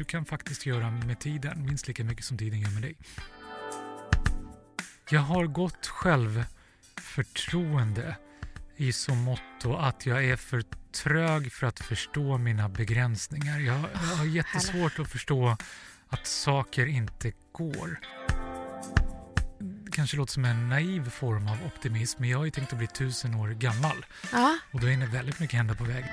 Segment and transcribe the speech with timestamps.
[0.00, 2.96] Du kan faktiskt göra med tiden minst lika mycket som tiden gör med dig.
[5.10, 8.16] Jag har gott självförtroende
[8.76, 13.58] i så motto att jag är för trög för att förstå mina begränsningar.
[13.58, 15.56] Jag, jag har jättesvårt att förstå
[16.08, 18.00] att saker inte går.
[19.58, 22.78] Det kanske låter som en naiv form av optimism, men jag har ju tänkt att
[22.78, 24.06] bli tusen år gammal.
[24.32, 24.58] Ja.
[24.70, 26.04] Och då hinner väldigt mycket hända på väg.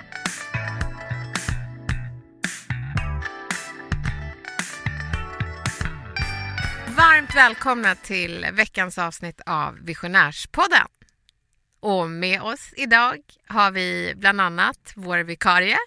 [7.08, 10.88] Varmt välkomna till veckans avsnitt av Visionärspodden.
[11.80, 15.78] Och med oss idag har vi bland annat vår vikarie.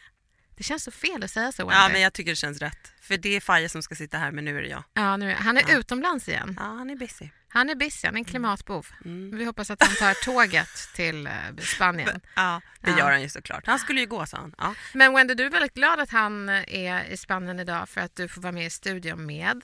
[0.56, 1.62] Det känns så fel att säga så.
[1.62, 1.92] Ja, Wendy.
[1.92, 2.92] men jag tycker det känns rätt.
[3.02, 4.84] För det är Faye som ska sitta här, men nu är det jag.
[4.94, 6.54] ja, nu, han är utomlands igen.
[6.58, 7.28] Ja, han är busy.
[7.48, 8.86] Han är busy, han är en klimatbov.
[9.05, 9.38] Mm.
[9.38, 12.20] Vi hoppas att han tar tåget till eh, Spanien.
[12.36, 12.98] Ja, det Ja.
[12.98, 13.66] gör han ju såklart.
[13.66, 14.55] Han skulle ju gå, sa han.
[14.58, 14.74] Ja.
[14.94, 18.28] Men Wendy, du är väldigt glad att han är i Spanien idag för att du
[18.28, 19.62] får vara med i studion med.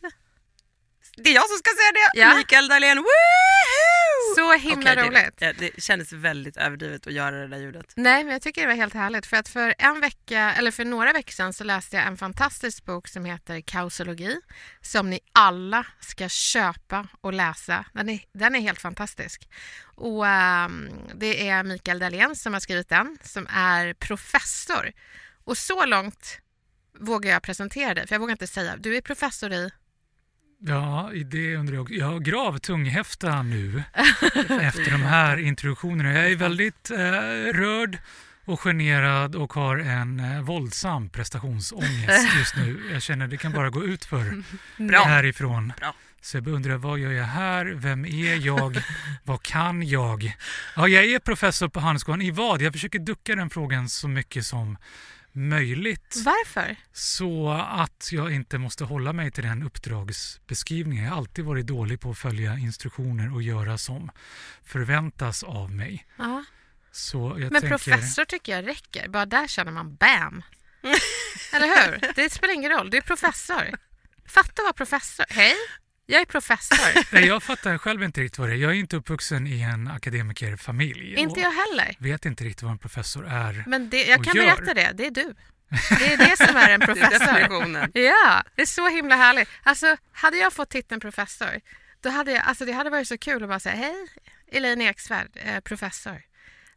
[1.17, 2.20] Det är jag som ska säga det!
[2.20, 2.36] Ja.
[2.36, 4.34] Mikael Dahlén, woohoo!
[4.36, 5.39] Så himla Okej, roligt.
[5.39, 7.92] Det, det kändes väldigt överdrivet att göra det där ljudet.
[7.97, 9.27] Nej, men jag tycker det var helt härligt.
[9.27, 12.84] För att för en vecka, eller för några veckor sedan så läste jag en fantastisk
[12.84, 14.41] bok som heter Kausologi
[14.81, 17.84] som ni alla ska köpa och läsa.
[17.92, 19.48] Den är, den är helt fantastisk.
[19.97, 24.92] Och ehm, det är Mikael Dahlén som har skrivit den, som är professor.
[25.44, 26.39] Och så långt
[26.98, 28.77] vågar jag presentera dig, för jag vågar inte säga.
[28.77, 29.70] Du är professor i...
[30.58, 31.94] Ja, det undrar jag också.
[31.94, 33.82] Jag har gravtunghäfta nu
[34.60, 36.12] efter de här introduktionerna.
[36.12, 36.98] Jag är väldigt eh,
[37.53, 37.98] rörd
[38.44, 42.81] och generad och har en eh, våldsam prestationsångest just nu.
[42.92, 44.42] Jag känner det kan bara gå ut för
[44.76, 45.04] Bra.
[45.04, 45.72] härifrån.
[45.81, 45.94] Bra.
[46.20, 47.66] Så jag undrar, vad gör jag här?
[47.66, 48.82] Vem är jag?
[49.25, 50.36] vad kan jag?
[50.76, 52.22] Ja, jag är professor på Handelshögskolan.
[52.22, 52.62] I vad?
[52.62, 54.76] Jag försöker ducka den frågan så mycket som
[55.36, 56.76] möjligt Varför?
[56.92, 61.04] så att jag inte måste hålla mig till den uppdragsbeskrivningen.
[61.04, 64.10] Jag har alltid varit dålig på att följa instruktioner och göra som
[64.64, 66.06] förväntas av mig.
[66.19, 66.44] Ja.
[66.92, 69.08] Så jag Men tänker, professor tycker jag räcker.
[69.08, 70.42] Bara där känner man bam.
[71.52, 72.12] Eller hur?
[72.14, 72.91] Det spelar ingen roll.
[72.91, 73.78] Du är professor.
[74.28, 75.26] Fatta att vara professor.
[75.28, 75.54] Hej,
[76.06, 76.78] jag är professor.
[77.15, 78.56] Nej, jag fattar själv inte riktigt vad det är.
[78.56, 81.15] Jag är inte uppvuxen i en akademikerfamilj.
[81.15, 81.97] Inte jag heller.
[81.99, 83.65] vet inte riktigt vad en professor är.
[83.67, 84.44] Men det, jag Och kan gör.
[84.44, 84.91] berätta det.
[84.94, 85.34] Det är du.
[85.99, 87.91] Det är det som är en Det är professor.
[87.94, 89.49] Ja, det är så himla härligt.
[89.62, 91.61] Alltså, hade jag fått titeln professor,
[92.00, 94.06] då hade jag, alltså, det hade varit så kul att bara säga hej,
[94.53, 96.23] Elaine Eksvärd, eh, professor.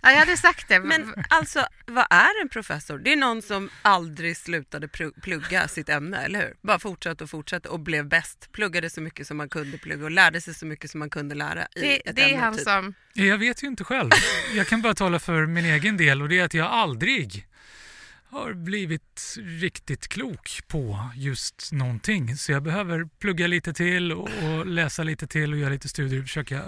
[0.02, 0.80] Ja, jag hade sagt det.
[0.80, 2.98] Men alltså, vad är en professor?
[3.00, 6.54] Det är någon som aldrig slutade plu- plugga sitt ämne, eller hur?
[6.62, 8.50] Bara fortsatte och fortsatte och blev bäst.
[8.52, 11.36] Pluggade så mycket som man kunde plugga och lärde sig så mycket som man kunde
[11.36, 12.40] lära i det, ett det är ämne.
[12.40, 12.64] han typ.
[12.64, 12.94] som...
[13.14, 14.10] Jag vet ju inte själv.
[14.56, 17.46] Jag kan bara tala för min egen del och det är att jag aldrig
[18.30, 22.36] har blivit riktigt klok på just någonting.
[22.38, 26.20] Så jag behöver plugga lite till och, och läsa lite till och göra lite studier
[26.20, 26.64] och försöka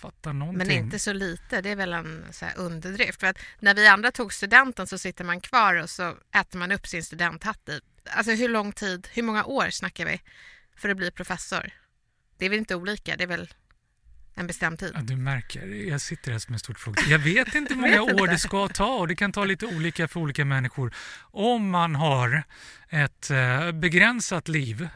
[0.00, 0.58] fatta någonting.
[0.58, 3.20] Men inte så lite, det är väl en så underdrift.
[3.20, 6.72] För att när vi andra tog studenten så sitter man kvar och så äter man
[6.72, 7.80] upp sin studenthatt i.
[8.10, 10.20] Alltså hur lång tid, hur många år snackar vi
[10.76, 11.70] för att bli professor?
[12.38, 13.54] Det är väl inte olika, det är väl
[14.34, 14.92] en bestämd tid.
[14.94, 17.02] Ja, du märker, jag sitter här som en stort fråga.
[17.08, 20.08] Jag vet inte hur många år det ska ta och det kan ta lite olika
[20.08, 20.94] för olika människor.
[21.20, 22.42] Om man har
[22.88, 24.88] ett eh, begränsat liv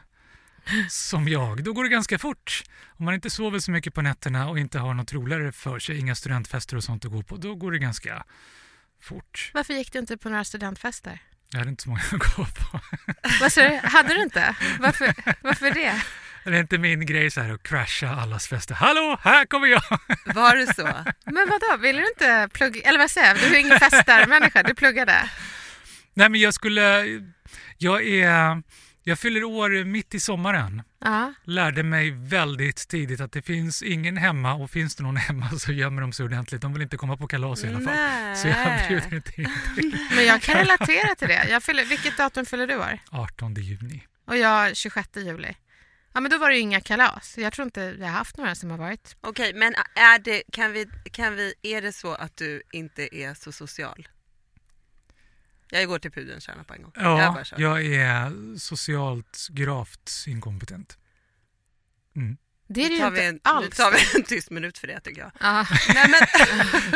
[0.88, 2.62] som jag, då går det ganska fort.
[2.98, 5.98] Om man inte sover så mycket på nätterna och inte har något roligare för sig,
[5.98, 8.24] inga studentfester och sånt att gå på, då går det ganska
[9.02, 9.50] fort.
[9.54, 11.18] Varför gick du inte på några studentfester?
[11.50, 12.80] Jag hade inte så många att gå på.
[13.40, 13.80] Vad sa du?
[13.82, 14.56] Hade du inte?
[14.80, 16.02] Varför, varför det?
[16.44, 18.74] Det är inte min grej så här att crasha allas fester.
[18.74, 19.82] Hallå, här kommer jag!
[20.34, 20.82] Var det så?
[21.24, 22.80] Men vadå, ville du inte plugga?
[22.88, 23.36] Eller vad säger jag?
[23.36, 25.30] Du är ingen festarmänniska, du pluggade.
[26.14, 27.04] Nej men jag skulle,
[27.78, 28.62] jag är,
[29.06, 30.82] jag fyller år mitt i sommaren.
[30.98, 31.34] Ja.
[31.44, 35.72] lärde mig väldigt tidigt att det finns ingen hemma och finns det någon hemma så
[35.72, 36.62] gömmer de sig ordentligt.
[36.62, 37.94] De vill inte komma på kalas i alla fall.
[37.94, 38.36] Nej.
[38.36, 41.48] Så jag bjuder inte in till Men jag kan relatera till det.
[41.50, 42.98] Jag fyller, vilket datum fyller du år?
[43.10, 44.04] 18 juni.
[44.26, 45.54] Och jag 26 juli.
[46.14, 47.38] Ja men då var det ju inga kalas.
[47.38, 49.16] Jag tror inte vi har haft några som har varit.
[49.20, 53.34] Okej, men är det, kan vi, kan vi, är det så att du inte är
[53.34, 54.08] så social?
[55.70, 56.92] Jag går till pudelns kärna på en gång.
[56.94, 57.60] jag Ja, bara kör.
[57.60, 60.98] jag är socialt gravt inkompetent.
[62.16, 62.36] Mm.
[62.68, 63.76] Det är det ju inte vi en, Nu alls.
[63.76, 65.30] tar vi en tyst minut för det tycker jag.
[65.40, 65.66] Ja.
[65.94, 66.06] Nej,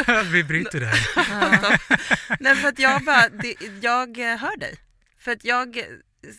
[0.06, 2.40] men, Vi bryter där.
[2.42, 4.74] Nej, för att jag bara, det, jag eh, hör dig.
[5.18, 5.82] För att jag,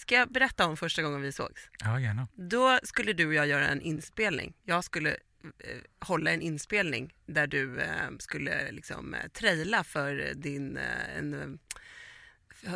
[0.01, 1.61] ska jag berätta om första gången vi sågs?
[1.79, 2.27] Ja, gärna.
[2.33, 4.53] Då skulle du och jag göra en inspelning.
[4.63, 7.87] Jag skulle eh, hålla en inspelning där du eh,
[8.19, 11.47] skulle liksom eh, traila för din eh, en, eh,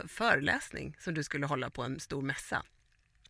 [0.08, 2.64] föreläsning som du skulle hålla på en stor mässa.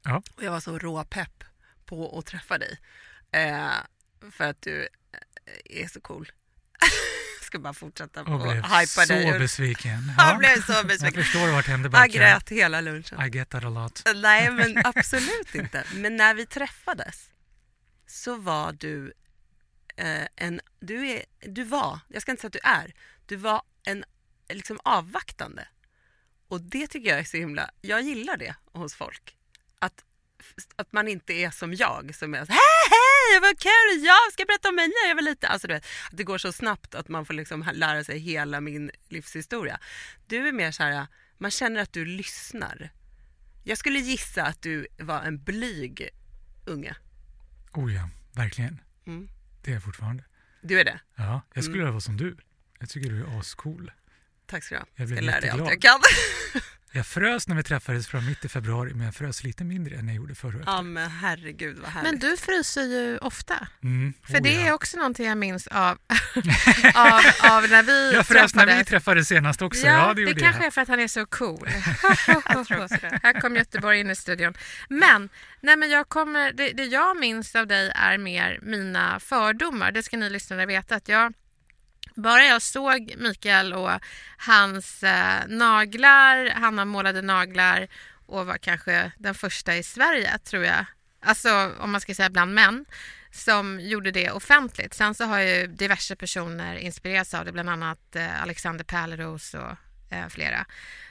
[0.03, 0.23] Ja.
[0.35, 1.43] Och jag var så råpepp
[1.85, 2.79] på att träffa dig.
[3.31, 3.71] Eh,
[4.31, 6.31] för att du eh, är så cool.
[6.79, 6.89] jag
[7.45, 9.39] ska bara fortsätta Och och blev hypa så dig.
[9.39, 10.11] besviken.
[10.17, 11.23] Jag Ja, blev så jag besviken.
[11.23, 13.21] förstår vart hände Jag grät hela lunchen.
[13.21, 14.03] I get that a lot.
[14.15, 15.83] Nej, men absolut inte.
[15.93, 17.29] Men när vi träffades
[18.07, 19.13] så var du
[19.95, 20.61] eh, en...
[20.79, 22.93] Du, är, du var, jag ska inte säga att du är,
[23.25, 24.03] du var en
[24.49, 25.67] liksom avvaktande.
[26.53, 27.69] Och det tycker jag är så himla...
[27.81, 29.35] Jag gillar det hos folk.
[29.79, 30.03] Att,
[30.75, 32.59] att man inte är som jag som är så hej
[32.89, 35.51] hej vad kul, jag ska berätta om mig när jag var liten.
[35.51, 38.61] Alltså du vet, att det går så snabbt att man får liksom lära sig hela
[38.61, 39.79] min livshistoria.
[40.27, 41.07] Du är mer så här,
[41.37, 42.89] man känner att du lyssnar.
[43.63, 46.09] Jag skulle gissa att du var en blyg
[46.65, 46.95] unge.
[47.73, 48.81] Oh ja, verkligen.
[49.05, 49.29] Mm.
[49.63, 50.23] Det är jag fortfarande.
[50.61, 50.99] Du är det?
[51.15, 51.79] Ja, jag skulle Mm.
[51.85, 52.37] vilja vara som du.
[52.79, 53.91] Jag tycker du är ascool.
[54.53, 54.87] Tack ska du ha.
[54.95, 55.99] Jag ska blev lära dig allt jag kan.
[56.95, 60.07] Jag frös när vi träffades från mitt i februari, men jag frös lite mindre än
[60.07, 60.63] jag gjorde förra året.
[60.65, 62.11] Ja men herregud vad härligt.
[62.11, 63.67] Men du fryser ju ofta.
[63.83, 64.13] Mm.
[64.23, 64.67] För oh, det ja.
[64.67, 65.91] är också någonting jag minns av,
[66.95, 67.21] av,
[67.51, 68.87] av när vi Jag frös när vi träffades.
[68.87, 69.87] träffades senast också.
[69.87, 70.67] Ja, Ja, det det, kanske jag.
[70.67, 71.67] är för att han är så cool.
[73.23, 74.53] Här kom Göteborg in i studion.
[74.89, 75.29] Men,
[75.61, 79.91] nej men jag kommer, det, det jag minns av dig är mer mina fördomar.
[79.91, 80.95] Det ska ni lyssnare veta.
[80.95, 81.33] att jag
[82.15, 83.91] bara jag såg Mikael och
[84.37, 87.87] hans eh, naglar, han har målade naglar
[88.25, 90.85] och var kanske den första i Sverige tror jag.
[91.21, 92.85] Alltså om man ska säga bland män
[93.31, 94.93] som gjorde det offentligt.
[94.93, 100.13] Sen så har ju diverse personer inspirerats av det, bland annat eh, Alexander Pärleros och
[100.15, 100.65] eh, flera.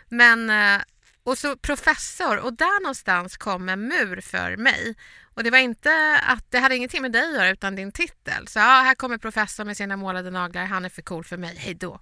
[0.09, 0.83] Men, eh,
[1.25, 4.95] och så professor, och där någonstans kom en mur för mig.
[5.35, 8.49] Och det var inte att det hade ingenting med dig att göra utan din titel.
[8.49, 11.57] Så ja, här kommer professor med sina målade naglar, han är för cool för mig,
[11.57, 12.01] hej då.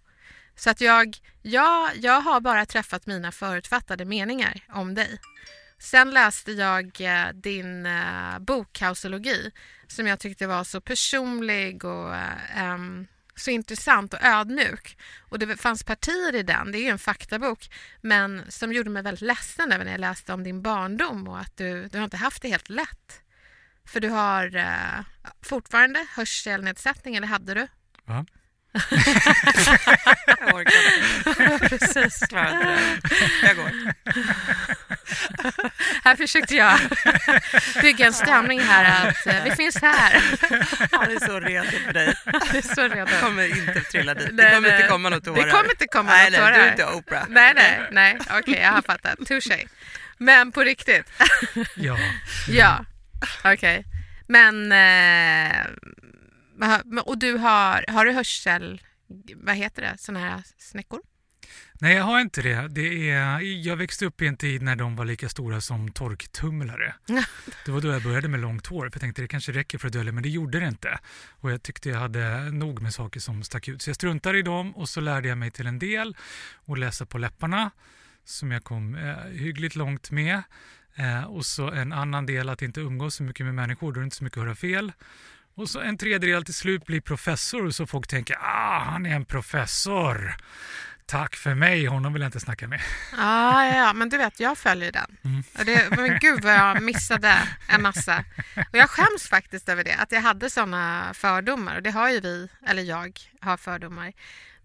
[0.56, 5.18] Så att jag, jag, jag har bara träffat mina förutfattade meningar om dig.
[5.78, 9.50] Sen läste jag eh, din eh, bok Kausologi
[9.88, 12.76] som jag tyckte var så personlig och eh,
[13.40, 14.98] så intressant och ödmjuk.
[15.20, 17.70] Och det fanns partier i den, det är ju en faktabok,
[18.00, 21.56] men som gjorde mig väldigt ledsen även när jag läste om din barndom och att
[21.56, 23.22] du, du har inte haft det helt lätt.
[23.84, 25.04] För du har eh,
[25.42, 27.68] fortfarande hörselnedsättning, eller hade du?
[28.04, 28.26] Va?
[28.72, 31.68] Jag orkar inte.
[31.68, 32.78] Precis, det.
[33.42, 33.70] Jag går.
[36.04, 36.78] Här försökte jag
[37.82, 40.22] bygga en stämning här att eh, vi finns här.
[40.92, 42.14] Han är så redo för dig.
[42.52, 43.10] Det är så redo.
[43.10, 44.28] Jag kommer inte trilla dit.
[44.32, 44.76] Nej, det kommer nej.
[44.76, 45.44] inte komma något tårar.
[45.44, 46.66] Det kommer inte komma nej, något nej, Du tårar.
[46.66, 47.24] är inte Oprah.
[47.28, 48.18] Nej, nej, nej.
[48.30, 49.18] Okej, jag har fattat.
[49.26, 49.66] Touché.
[50.18, 51.12] Men på riktigt.
[51.74, 51.98] Ja.
[52.48, 52.84] Ja,
[53.44, 53.84] okej.
[54.28, 55.66] Men, eh,
[57.04, 58.82] och du har, har du hörsel,
[59.34, 61.00] vad heter det, sådana här snäckor?
[61.82, 62.68] Nej, jag har inte det.
[62.68, 66.94] det är, jag växte upp i en tid när de var lika stora som torktumlare.
[67.64, 68.80] Det var då jag började med långt hår.
[68.80, 70.98] För jag tänkte det kanske räcker för att dölja, men det gjorde det inte.
[71.30, 73.82] Och jag tyckte jag hade nog med saker som stack ut.
[73.82, 76.16] Så jag struntade i dem och så lärde jag mig till en del
[76.66, 77.70] att läsa på läpparna
[78.24, 80.42] som jag kom eh, hyggligt långt med.
[80.94, 84.02] Eh, och så en annan del att inte umgås så mycket med människor, då är
[84.02, 84.92] det inte så mycket att höra fel.
[85.60, 89.16] Och så en tredje del till slut bli professor så folk tänker ah, han är
[89.16, 90.36] en professor.
[91.06, 92.80] Tack för mig, honom vill jag inte snacka med.
[93.18, 95.16] Ah, ja, ja, men du vet, jag följer den.
[95.24, 95.42] Mm.
[95.58, 97.34] Och det, men gud vad jag missade
[97.68, 98.24] en massa.
[98.56, 101.76] Och jag skäms faktiskt över det, att jag hade sådana fördomar.
[101.76, 104.12] Och det har ju vi, eller jag har fördomar.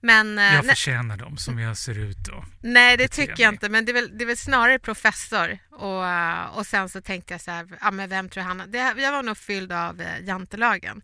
[0.06, 2.46] Men, eh, Jag nej, förtjänar dem som jag ser ut då.
[2.62, 3.70] nej, det tycker jag inte.
[3.70, 5.58] Men det är väl, det är väl snarare professor.
[5.72, 8.64] Och, eh, och sen så tänkte jag så här, ja, men vem tror han...
[8.68, 11.02] Det, jag var nog fylld av eh, jantelagen.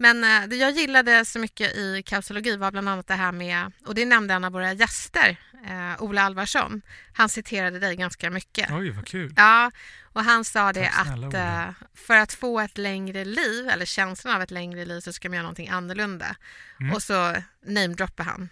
[0.00, 3.72] Men eh, det jag gillade så mycket i kausologi var bland annat det här med,
[3.86, 6.82] och det nämnde en av våra gäster, eh, Ola Alvarsson.
[7.12, 8.70] Han citerade dig ganska mycket.
[8.70, 9.34] Oj, vad kul.
[9.36, 9.70] Ja,
[10.12, 13.84] och han sa det Tack snälla, att eh, för att få ett längre liv, eller
[13.84, 16.36] känslan av ett längre liv, så ska man göra någonting annorlunda.
[16.80, 16.92] Mm.
[16.92, 18.48] Och så namedroppar han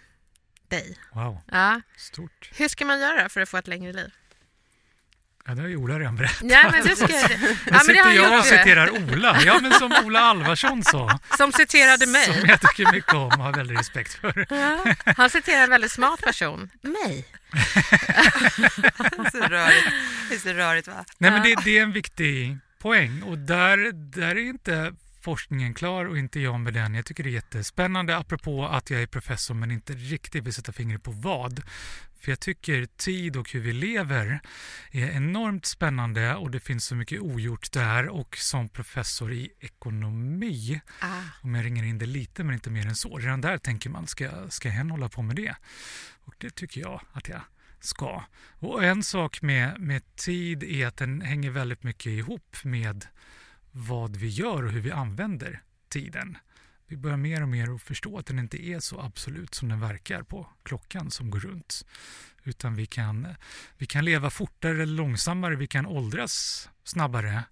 [0.67, 0.97] dig.
[1.13, 1.81] Wow, Ja.
[1.97, 2.51] stort.
[2.53, 4.11] Hur ska man göra för att få ett längre liv?
[5.49, 6.41] Ja, det har ju Ola redan berättat.
[6.49, 7.31] Ja, men det ska jag...
[7.31, 9.37] Ja, men det sitter jag och citerar Ola.
[9.45, 11.19] Ja, men som Ola Alvarsson sa.
[11.37, 12.25] Som citerade mig.
[12.25, 14.47] Som jag tycker mycket om och har väldigt respekt för.
[14.49, 16.69] Ja, han citerar en väldigt smart person.
[16.81, 17.25] Mig.
[19.31, 19.87] så rörigt.
[20.29, 21.05] Det är så rörigt va?
[21.17, 26.05] Nej, men det, det är en viktig poäng och där, där är inte forskningen klar
[26.05, 26.93] och inte jag med den.
[26.95, 30.71] Jag tycker det är jättespännande apropå att jag är professor men inte riktigt vill sätta
[30.71, 31.63] fingret på vad.
[32.19, 34.39] För jag tycker tid och hur vi lever
[34.91, 40.81] är enormt spännande och det finns så mycket ogjort där och som professor i ekonomi
[40.99, 41.21] Ah.
[41.41, 43.17] om jag ringer in det lite men inte mer än så.
[43.17, 45.55] Redan där tänker man, ska, ska hen hålla på med det?
[46.23, 47.41] Och det tycker jag att jag
[47.79, 48.23] ska.
[48.59, 53.05] Och en sak med, med tid är att den hänger väldigt mycket ihop med
[53.71, 56.37] vad vi gör och hur vi använder tiden.
[56.87, 59.79] Vi börjar mer och mer att förstå att den inte är så absolut som den
[59.79, 61.85] verkar på klockan som går runt.
[62.43, 63.27] Utan vi kan,
[63.77, 67.43] vi kan leva fortare eller långsammare, vi kan åldras snabbare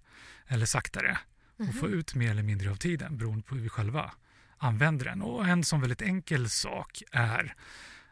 [0.46, 1.18] eller saktare
[1.56, 4.12] och få ut mer eller mindre av tiden beroende på hur vi själva
[4.58, 5.22] använder den.
[5.22, 7.54] Och en sån väldigt enkel sak är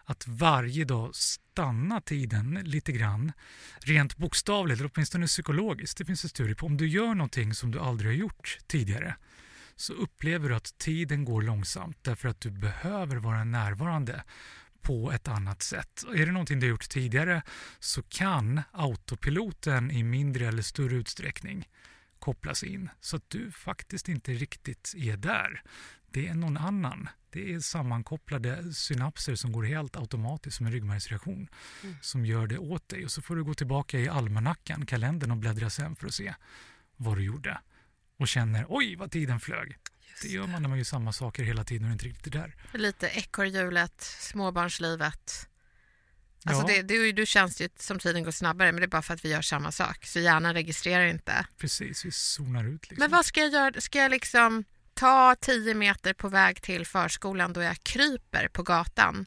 [0.06, 3.32] att varje dag stanna tiden lite grann,
[3.78, 5.98] rent bokstavligt eller åtminstone psykologiskt.
[5.98, 9.16] Det finns en studie på om du gör någonting som du aldrig har gjort tidigare
[9.76, 14.24] så upplever du att tiden går långsamt därför att du behöver vara närvarande
[14.80, 16.04] på ett annat sätt.
[16.14, 17.42] Är det någonting du har gjort tidigare
[17.78, 21.68] så kan autopiloten i mindre eller större utsträckning
[22.18, 25.62] kopplas in så att du faktiskt inte riktigt är där.
[26.10, 27.08] Det är någon annan.
[27.36, 31.48] Det är sammankopplade synapser som går helt automatiskt som en ryggmärgsreaktion
[32.00, 33.04] som gör det åt dig.
[33.04, 36.34] Och så får du gå tillbaka i almanackan, kalendern och bläddra sen för att se
[36.96, 37.60] vad du gjorde.
[38.18, 39.76] Och känner oj vad tiden flög.
[40.22, 42.54] Det gör man när man gör samma saker hela tiden och inte riktigt är där.
[42.72, 45.48] Lite ekorrhjulet, småbarnslivet.
[46.44, 46.66] Alltså Ja.
[46.66, 49.24] det, det, du känns ju som tiden går snabbare men det är bara för att
[49.24, 50.06] vi gör samma sak.
[50.06, 51.46] Så hjärnan registrerar inte.
[51.56, 52.90] Precis, vi zonar ut.
[52.90, 52.96] Liksom.
[52.98, 53.80] Men vad ska jag göra?
[53.80, 54.64] Ska jag liksom
[54.96, 59.26] ta 10 meter på väg till förskolan då jag kryper på gatan?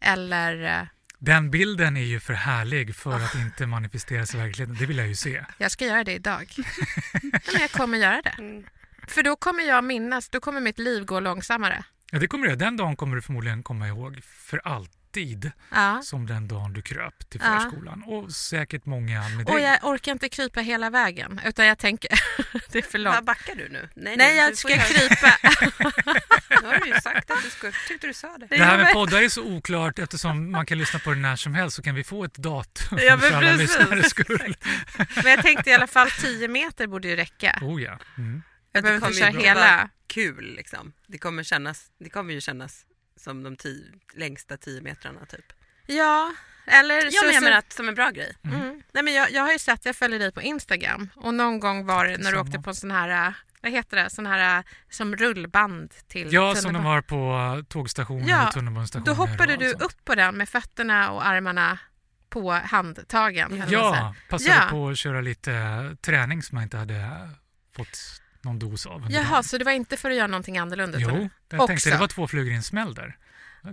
[0.00, 0.86] Eller eh,
[1.18, 4.76] Den bilden är ju för härlig för att inte manifesteras i verkligheten.
[4.80, 5.44] Det vill jag ju se.
[5.58, 6.54] jag ska göra det idag.
[7.22, 8.34] Men jag kommer göra det.
[8.38, 8.64] Mm.
[9.06, 11.84] För då kommer jag minnas, då kommer mitt liv gå långsammare.
[12.10, 12.56] Ja, det kommer du.
[12.56, 14.60] Den dagen kommer du förmodligen komma ihåg för
[15.20, 16.00] alltid Ja.
[16.02, 17.60] som den dagen du kröp till Ja.
[17.60, 18.02] förskolan.
[18.06, 19.64] Och säkert många med Och dig.
[19.64, 22.10] jag orkar inte krypa hela vägen utan jag tänker,
[22.72, 23.26] det är för Vad långt.
[23.26, 23.88] backar du nu?
[23.94, 25.32] Nej, Nej, du jag ska krypa.
[26.62, 27.72] Nu har du ju sagt att du skulle.
[27.88, 28.46] Tyckte du sa det.
[28.46, 31.54] Det här med poddar är så oklart eftersom man kan lyssna på det när som
[31.54, 34.56] helst så kan vi få ett datum Ja, för alla lyssnares skull.
[35.22, 37.58] Men jag tänkte i alla fall 10 meter borde ju räcka.
[37.62, 37.98] Oh ja.
[38.18, 38.42] Mm.
[38.72, 39.88] Jag det behöver inte kommer köra hela.
[40.06, 40.92] kul liksom.
[41.06, 42.84] Det kommer, kännas, det kommer ju kännas
[43.20, 45.52] som de tio, längsta tio metrarna typ.
[45.86, 46.32] Ja,
[46.66, 48.36] eller Ja, så, men jag så, menar att som en bra grej.
[48.44, 48.82] mm.
[48.92, 51.86] Nej, men jag, jag har ju sett, jag följer dig på Instagram och någon gång
[51.86, 54.58] var det när du åkte på en sån här, äh, vad heter det, sån här
[54.58, 59.06] äh, som rullband till Ja, som de har på tågstationer Ja, och tunnelbanestationer.
[59.06, 61.78] Då hoppade du upp på den med fötterna och armarna
[62.28, 63.62] på handtagen.
[63.68, 64.66] Ja, passade Ja.
[64.70, 67.10] på att köra lite eh, träning som jag inte hade
[67.76, 69.06] fått någon dos av.
[69.10, 69.44] Jaha, dagen.
[69.44, 70.98] så det var inte för att göra någonting annorlunda?
[71.00, 71.66] Jo, jag Också.
[71.66, 73.18] tänkte det var två flugor i en smäll där.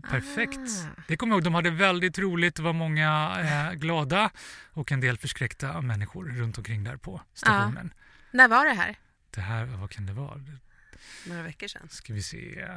[0.09, 0.59] Perfekt.
[0.59, 1.01] Ah.
[1.07, 4.31] Det kommer jag ihåg, de hade väldigt roligt, det var många eh, glada
[4.73, 7.93] och en del förskräckta människor runt omkring där på stationen.
[8.31, 8.95] När var det här?
[9.29, 10.41] Det här, vad kan det vara?
[11.25, 11.89] Några veckor sedan.
[11.89, 12.67] Ska vi se.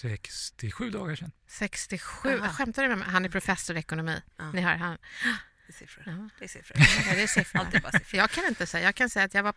[0.00, 1.30] 67 dagar sedan.
[1.46, 2.40] 67?
[2.40, 2.48] Aha.
[2.48, 3.08] Skämtar du med mig?
[3.10, 4.22] Han är professor i ekonomi.
[4.36, 4.52] Ja.
[4.52, 4.98] Ni hör, han,
[5.66, 6.04] Det är siffror.
[6.06, 6.28] Ja.
[6.38, 6.76] Det är siffror.
[7.08, 7.60] ja, det är siffror.
[7.60, 8.18] Allt är bara siffror.
[8.18, 8.84] Jag kan inte säga.
[8.84, 9.52] Jag kan säga att jag var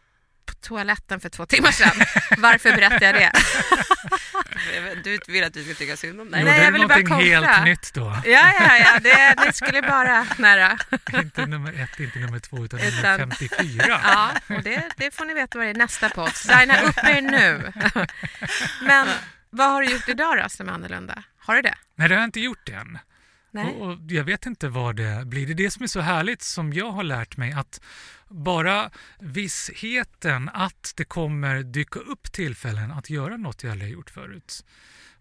[0.45, 1.91] på toaletten för två timmar sedan.
[2.37, 3.31] Varför berättar jag det?
[5.03, 6.43] Du vill att vi ska tycka synd om dig?
[6.43, 7.17] Nej, jag du ville bara kontra.
[7.17, 8.21] helt nytt då?
[8.25, 8.99] Ja, ja, ja.
[8.99, 10.77] Det, det skulle bara nära.
[11.13, 13.83] inte nummer ett, inte nummer två, utan, nummer Utan- 54.
[14.03, 16.35] Ja, och det, det får ni veta vad det är nästa podd.
[16.35, 17.73] Signa upp er nu.
[18.81, 19.07] Men
[19.49, 21.23] vad har du gjort idag då som är annorlunda?
[21.37, 21.75] Har du det?
[21.95, 22.99] Nej, det har jag inte gjort än.
[23.51, 23.75] Nej.
[23.75, 25.45] Och, och jag vet inte vad det blir.
[25.45, 27.81] Det är det som är så härligt som jag har lärt mig att
[28.29, 34.09] bara vissheten att det kommer dyka upp tillfällen att göra något jag aldrig har gjort
[34.09, 34.65] förut.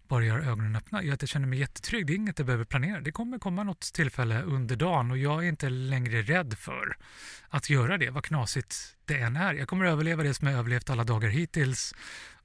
[0.07, 2.07] Bara göra ögonen öppna gör att jag känner mig jättetrygg.
[2.07, 3.01] Det är inget jag behöver planera.
[3.01, 6.97] Det kommer komma något tillfälle under dagen och jag är inte längre rädd för
[7.49, 9.53] att göra det, vad knasigt det än är.
[9.53, 11.93] Jag kommer överleva det som jag överlevt alla dagar hittills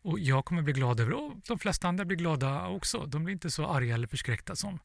[0.02, 3.06] och jag kommer bli glad över och de flesta andra blir glada också.
[3.06, 4.78] De blir inte så arga eller förskräckta som,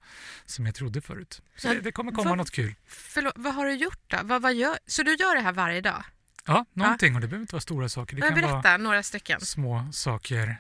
[0.46, 1.42] som jag trodde förut.
[1.58, 2.76] Så det, det kommer komma vad- något kul.
[2.86, 4.18] Förlåt, vad har du gjort då?
[4.24, 6.04] Vad, vad gör, så du gör det här varje dag?
[6.46, 8.16] Ja, någonting och det behöver inte vara stora saker.
[8.16, 9.42] Det kan vara berätta, några stycken.
[9.42, 10.58] små saker.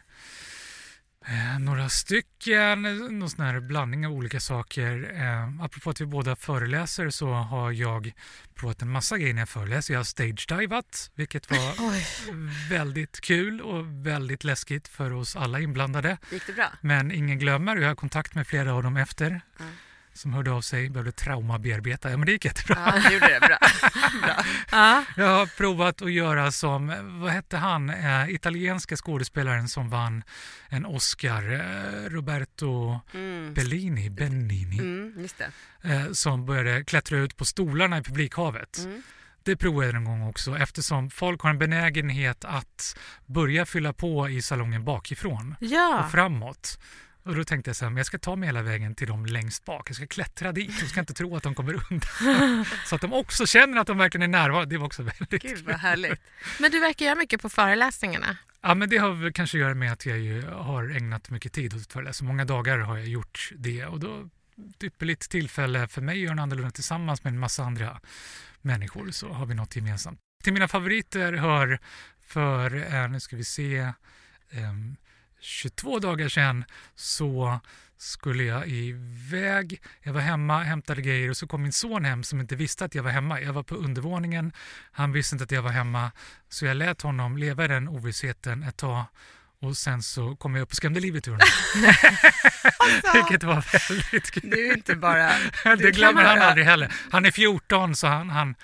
[1.30, 2.82] Eh, några stycken,
[3.20, 5.12] någon sån här blandning av olika saker.
[5.16, 8.14] Eh, apropå att vi båda föreläser så har jag
[8.56, 9.94] provat en massa grejer när jag föreläser.
[9.94, 12.06] Jag har stage-divat, vilket var Oj.
[12.70, 16.18] väldigt kul och väldigt läskigt för oss alla inblandade.
[16.32, 16.72] Gick det bra?
[16.82, 19.28] Men ingen glömmer, och jag har kontakt med flera av dem efter
[19.60, 19.72] Mm.
[20.18, 22.12] Som hörde av sig, behövde traumabearbeta.
[22.12, 22.78] Ja men det gick jättebra.
[22.86, 23.58] Ja, du gjorde det bra.
[24.22, 24.44] bra.
[24.72, 25.04] Ja.
[25.18, 30.24] Jag har provat att göra som, vad hette han, eh, italienska skådespelaren som vann
[30.70, 33.54] en Oscar, eh, Roberto Mm.
[33.54, 35.52] Bellini, Benini, Mm, det.
[35.94, 38.78] eh, som började klättra ut på stolarna i publikhavet.
[38.78, 39.02] Mm.
[39.44, 44.30] Det provade jag en gång också eftersom folk har en benägenhet att börja fylla på
[44.30, 46.04] i salongen bakifrån Ja.
[46.06, 46.80] och framåt.
[47.28, 49.26] Och då tänkte jag så här, men jag ska ta mig hela vägen till dem
[49.26, 49.90] längst bak.
[49.90, 52.66] Jag ska klättra dit och ska inte tro att de kommer undan.
[52.86, 54.76] så att de också känner att de verkligen är närvarande.
[54.76, 56.22] Det var också väldigt Gud vad härligt.
[56.60, 58.38] Men du verkar göra mycket på föreläsningarna.
[58.62, 61.54] Ja, men det har väl kanske att göra med att jag ju har ägnat mycket
[61.54, 62.26] tid åt föreläsa.
[62.26, 64.30] Många dagar har jag gjort det och då
[64.70, 68.02] ett ypperligt tillfälle för mig att göra en annorlunda tillsammans med en massa andra
[68.62, 70.20] människor så har vi något gemensamt.
[70.44, 71.80] Till mina favoriter hör
[72.20, 73.94] för, eh, nu ska vi se,
[74.52, 74.96] ehm,
[75.40, 76.66] 22 dagar sedan
[76.96, 77.60] så
[77.98, 79.82] skulle jag iväg.
[80.02, 82.96] Jag var hemma, hämtade grejer och så kom min son hem som inte visste att
[82.96, 83.42] jag var hemma.
[83.42, 84.52] Jag var på undervåningen.
[84.92, 86.12] Han visste inte att jag var hemma
[86.50, 89.06] så jag lät honom leva i den ovissheten ett tag
[89.62, 91.48] och sen så kom jag upp och skrämde livet ur honom.
[93.14, 94.50] Vilket var väldigt kul.
[94.50, 95.32] Du är inte bara...
[95.64, 96.94] Det glömmer han aldrig heller.
[97.12, 98.56] Han är 14 så han, han,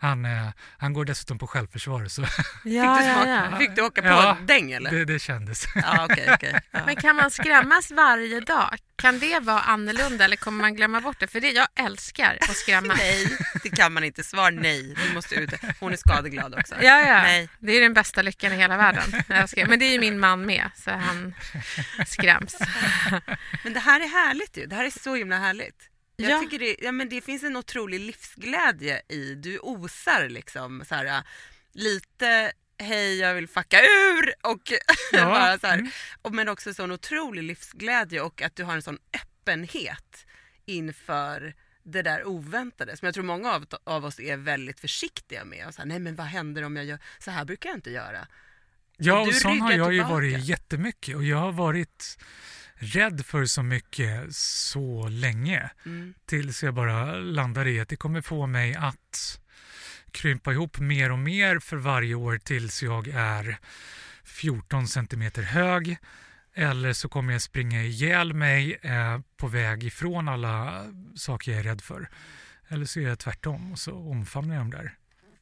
[0.00, 2.04] han, eh, han går dessutom på självförsvar.
[2.06, 4.90] Så Fick, du smaka, fick du åka på Ja, däng eller?
[4.90, 5.64] det, det kändes.
[5.74, 6.60] Ja, okej, okej.
[6.70, 6.80] Ja.
[6.86, 8.76] Men kan man skrämmas varje dag?
[8.96, 11.26] Kan det vara annorlunda eller kommer man glömma bort det?
[11.26, 12.94] För det jag älskar att skrämma.
[12.94, 14.22] Nej, det kan man inte.
[14.24, 14.94] Svar nej.
[15.08, 15.50] Du måste ut.
[15.80, 16.74] Hon är skadeglad också.
[16.74, 17.22] Ja, ja.
[17.22, 17.48] Nej.
[17.58, 19.12] Det är den bästa lyckan i hela världen.
[19.68, 21.34] Men det är ju min man med, så han
[22.06, 22.56] skräms.
[23.64, 24.66] Men det här är härligt ju.
[24.66, 25.89] Det här är så himla härligt.
[26.20, 26.40] Jag Ja.
[26.40, 31.22] tycker det, ja, men det finns en otrolig livsglädje i, du osar liksom så här,
[31.72, 34.72] lite hej jag vill fucka ur och
[35.12, 35.78] Ja, bara så här.
[35.78, 35.90] mm.
[36.22, 40.26] Och, men också sån otrolig livsglädje och att du har en sån öppenhet
[40.66, 45.66] inför det där oväntade som jag tror många av, av oss är väldigt försiktiga med.
[45.66, 47.90] Och så här, Nej men vad händer om jag gör, så här brukar jag inte
[47.90, 48.26] göra.
[48.96, 50.14] Ja, Du och sån har jag ju tillbaka.
[50.14, 52.18] varit jättemycket och jag har varit
[52.82, 56.14] rädd för så mycket så länge Mm.
[56.26, 59.40] tills jag bara landade i att det kommer få mig att
[60.10, 63.58] krympa ihop mer och mer för varje år tills jag är
[64.24, 65.96] 14 centimeter hög
[66.54, 70.84] eller så kommer jag springa ihjäl mig eh, på väg ifrån alla
[71.16, 72.08] saker jag är rädd för.
[72.68, 74.94] Eller så gör jag tvärtom och så omfamnar jag de där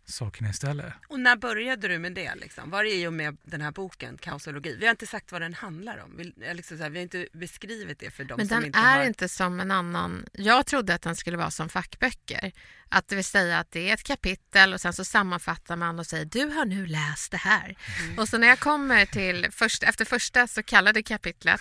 [0.09, 0.93] sakerna istället.
[1.09, 2.35] Och när började du med det?
[2.35, 2.71] Liksom?
[2.71, 4.77] Var det i och med den här boken, Kaosologi?
[4.77, 6.17] Vi har inte sagt vad den handlar om.
[6.17, 8.79] Vi, liksom så här, vi har inte beskrivit det för dem Men som den inte
[8.79, 9.05] är har...
[9.05, 10.27] inte som en annan...
[10.33, 12.53] Jag trodde att den skulle vara som fackböcker.
[12.89, 16.07] Att det vill säga att det är ett kapitel och sen så sammanfattar man och
[16.07, 17.77] säger du har nu läst det här.
[18.05, 18.19] Mm.
[18.19, 21.61] Och så när jag kommer till först, efter första så kallade kapitlet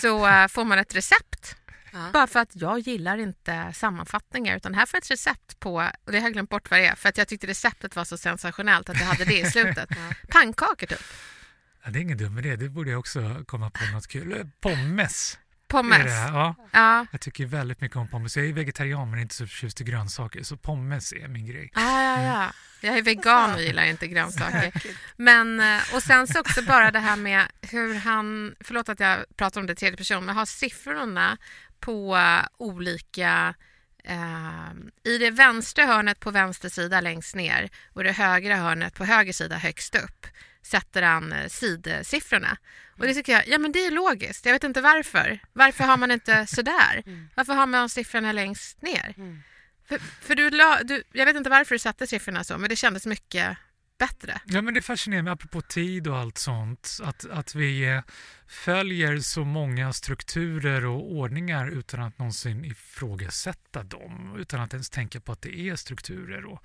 [0.00, 1.56] så eh, får man ett recept.
[1.92, 2.10] Ja.
[2.12, 5.74] Bara för att jag gillar inte sammanfattningar utan här får jag ett recept på,
[6.04, 8.04] och det har jag glömt bort vad det är för att jag tyckte receptet var
[8.04, 9.88] så sensationellt att jag hade det i slutet.
[10.28, 11.02] Pannkakor typ.
[11.84, 14.32] Ja, det är ingen dum idé, det borde jag också komma på något kul.
[14.32, 15.38] Eh, Pommes.
[15.68, 16.04] Pommes.
[16.04, 17.06] det, ja, Ja.
[17.12, 18.36] jag tycker väldigt mycket om pommes.
[18.36, 21.70] Jag är vegetarian men inte så förtjust i grönsaker så pommes är min grej.
[21.74, 22.52] Ja, ja, ja.
[22.80, 24.72] Jag är vegan och gillar inte grönsaker.
[25.16, 29.24] Men, eh, och sen så också bara det här med hur han, förlåt att jag
[29.36, 31.38] pratar om det i tredje person, men har siffrorna
[31.80, 33.54] på eh, olika
[34.04, 34.70] eh,
[35.04, 39.32] i det vänstra hörnet på vänster sida längst ner och det högra hörnet på höger
[39.32, 40.26] sida högst upp
[40.62, 42.56] sätter han eh, sidsiffrorna.
[42.98, 44.46] Och det tycker jag, ja men det är logiskt.
[44.46, 45.38] Jag vet inte varför.
[45.52, 47.02] Varför har man inte sådär?
[47.34, 49.14] Varför har man siffrorna längst ner?
[49.16, 49.42] Mm.
[49.88, 52.76] För, för du, la, du, jag vet inte varför du satte siffrorna så, men det
[52.76, 53.56] kändes mycket
[54.00, 54.40] bättre.
[54.44, 58.00] Ja, men det fascinerar mig, apropå tid och allt sånt, att, att vi eh,
[58.46, 65.20] följer så många strukturer och ordningar utan att någonsin ifrågasätta dem, utan att ens tänka
[65.20, 66.64] på att det är strukturer och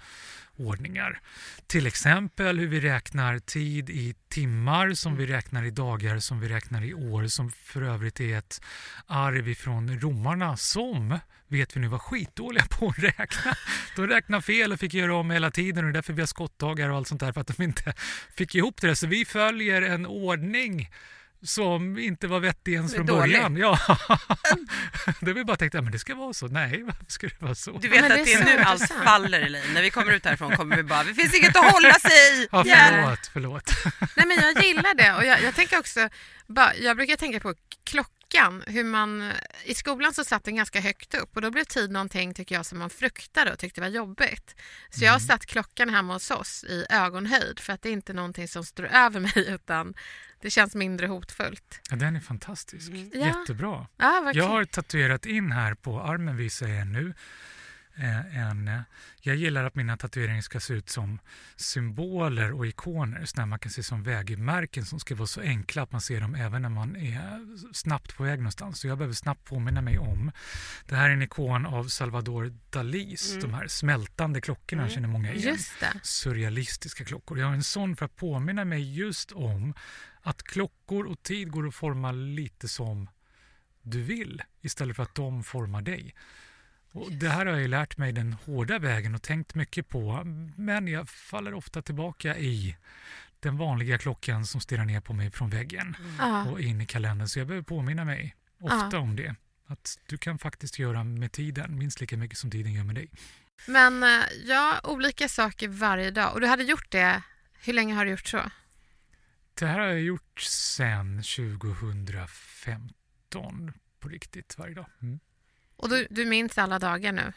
[0.57, 1.21] ordningar.
[1.67, 6.49] Till exempel hur vi räknar tid i timmar, som vi räknar i dagar, som vi
[6.49, 8.61] räknar i år, som för övrigt är ett
[9.07, 13.55] arv ifrån romarna som vet vi nu var skitdåliga på att räkna.
[13.95, 16.27] De räknade fel och fick göra om hela tiden och det är därför vi har
[16.27, 17.93] skottdagar och allt sånt där för att de inte
[18.35, 18.95] fick ihop det.
[18.95, 20.89] Så vi följer en ordning
[21.45, 23.33] som inte var vettig ens från dålig.
[23.35, 23.57] början.
[23.57, 23.79] Ja.
[25.19, 26.47] det var bara tänkt, ja, men det ska vara så.
[26.47, 27.77] Nej, varför ska det vara så?
[27.77, 29.73] Du vet Men det att det är nu allt faller Elaine.
[29.73, 32.47] När vi kommer ut härifrån kommer vi bara, det finns inget att hålla sig i.
[32.51, 33.71] Ja, förlåt, förlåt.
[34.15, 36.09] Nej men jag gillar det och jag, jag tänker också,
[36.47, 37.53] bara, jag brukar tänka på
[37.83, 39.31] klockan, hur man,
[39.65, 42.65] i skolan så satt den ganska högt upp och då blev tid någonting tycker jag
[42.65, 44.55] som man fruktade och tyckte var jobbigt.
[44.89, 48.13] Så jag har satt klockan hemma hos oss i ögonhöjd för att det är inte
[48.13, 49.93] någonting som står över mig utan
[50.45, 51.79] det känns mindre hotfullt.
[51.89, 52.91] Ja, den är fantastisk.
[53.13, 53.25] Ja.
[53.25, 53.87] Jättebra.
[53.97, 57.13] Ja, Jag har tatuerat in här på armen visar jag er nu.
[57.97, 58.81] Eh, En, eh,
[59.21, 61.19] jag gillar att mina tatueringar ska se ut som
[61.55, 65.81] symboler och ikoner, så där man kan se som vägmärken som ska vara så enkla
[65.83, 67.29] att man ser dem även när man är
[67.73, 68.79] snabbt på väg någonstans.
[68.79, 70.31] Så jag behöver snabbt påminna mig om.
[70.85, 75.53] Det här är en ikon av Salvador Dalis, de här smältande klockorna känner många igen
[75.53, 75.93] Just det.
[76.03, 77.39] surrealistiska klockor.
[77.39, 79.73] Jag har en sån för att påminna mig just om
[80.25, 83.09] att klockor och tid går att forma lite som
[83.81, 86.15] du vill istället för att de formar dig.
[86.91, 90.21] Och det här har jag lärt mig den hårda vägen och tänkt mycket på
[90.57, 92.77] men jag faller ofta tillbaka i
[93.39, 96.45] den vanliga klockan som stirrar ner på mig från väggen Ja.
[96.45, 97.27] och in i kalendern.
[97.27, 98.99] Så jag behöver påminna mig ofta Ja.
[98.99, 99.35] om det.
[99.67, 103.09] Att du kan faktiskt göra med tiden minst lika mycket som tiden gör med dig.
[103.67, 106.33] Men eh, ja, olika saker varje dag.
[106.33, 107.21] Och du hade gjort det,
[107.63, 108.39] hur länge har du gjort så?
[109.59, 114.85] Det här har jag gjort sedan 2015 på riktigt varje dag.
[115.01, 115.19] Mm.
[115.75, 117.33] Och du, du minns alla dagar nu?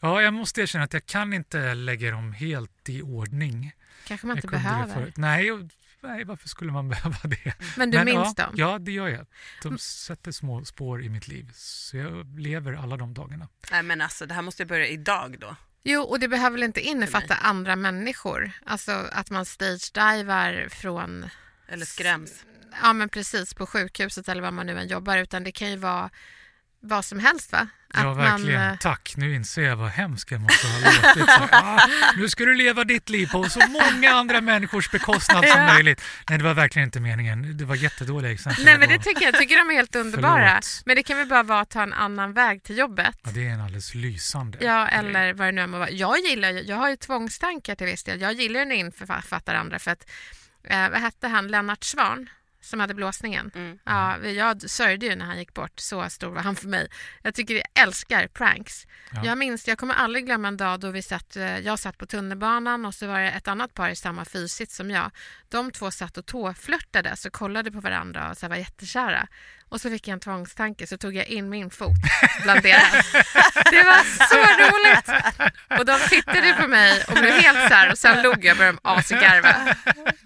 [0.00, 3.72] Ja, jag måste erkänna att jag kan inte lägga dem helt i ordning.
[4.06, 5.12] Kanske man inte behöver.
[5.16, 5.60] Nej, och,
[6.00, 7.54] nej, varför skulle man behöva det?
[7.76, 8.54] Men du minns ja, dem?
[8.56, 9.26] Ja, det gör jag.
[9.62, 11.50] De sätter små spår i mitt liv.
[11.54, 13.48] Så jag lever alla de dagarna.
[13.70, 15.56] Nej men alltså det här måste jag börja idag då.
[15.88, 18.50] Jo, och det behöver väl inte innefatta andra människor?
[18.64, 21.26] Alltså att man stage-divar från,
[21.68, 22.30] Eller skräms.
[22.82, 25.76] ja men precis, på sjukhuset eller var man nu än jobbar, utan det kan ju
[25.76, 26.10] vara
[26.80, 27.68] vad som helst va?
[27.94, 28.60] ja, verkligen.
[28.60, 29.14] Man, eh, Tack.
[29.16, 31.30] Nu inser jag vad hemskt jag måste ha låtit.
[31.30, 35.60] Så, ah, nu ska du leva ditt liv på så många andra människors bekostnad som
[35.62, 35.74] Ja.
[35.74, 36.02] möjligt.
[36.28, 37.56] Nej, det var verkligen inte meningen.
[37.56, 38.64] Det var jättedåliga exempel.
[38.64, 40.48] nej men det tycker jag, jag tycker de är helt underbara.
[40.48, 40.82] Förlåt.
[40.86, 43.16] Men det kan väl bara vara att ta en annan väg till jobbet?
[43.22, 45.90] Ja, det är en alldeles lysande Ja, eller vad det nu vara.
[45.90, 48.20] Jag gillar ju- jag har ju tvångstankar till viss del.
[48.20, 50.10] Jag gillar ju när jag författar andra för att,
[50.66, 52.28] eh, vad hette han, Lennart Svan
[52.66, 53.50] som hade blåsningen.
[53.54, 53.78] Mm.
[53.84, 56.88] Ja, jag sörjde ju när han gick bort, så stor var han för mig.
[57.22, 58.86] Jag tycker jag älskar pranks.
[59.12, 59.24] Ja.
[59.24, 62.06] Jag minns, jag kommer aldrig glömma en dag då vi satt, eh, jag satt på
[62.06, 65.10] tunnelbanan och så var det ett annat par i samma fyrsits som jag.
[65.48, 69.28] De två satt och tåflörtade så kollade på varandra och så var jättekära.
[69.68, 71.96] Och så fick jag en tvångstanke så tog jag in min fot
[72.42, 73.12] bland deras.
[73.70, 75.22] Det var så roligt!
[75.78, 78.58] Och de tittade på mig och blev helt så här och sen log jag och
[78.58, 79.76] började asgarva.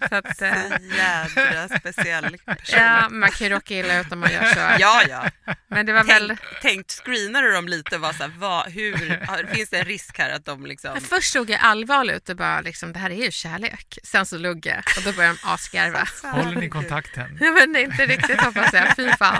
[0.09, 0.53] Så att, eh,
[0.97, 2.79] Jädra speciell person.
[2.79, 4.59] ja, man kan ju råka illa ut om man gör så.
[4.79, 5.53] Ja, ja.
[5.67, 6.27] Men det var väl...
[6.27, 9.85] Tänk, tänk, screenade du dem lite och var så här, vad, hur, finns det en
[9.85, 10.93] risk här att de liksom...
[10.93, 13.97] Men Först såg jag allvarlig ut och bara liksom, det här är ju kärlek.
[14.03, 16.07] Sen så lugg jag och då började de asgarva.
[16.23, 17.37] Håller ni kontakten?
[17.41, 19.30] Ja, men inte riktigt hoppas jag, fy fan.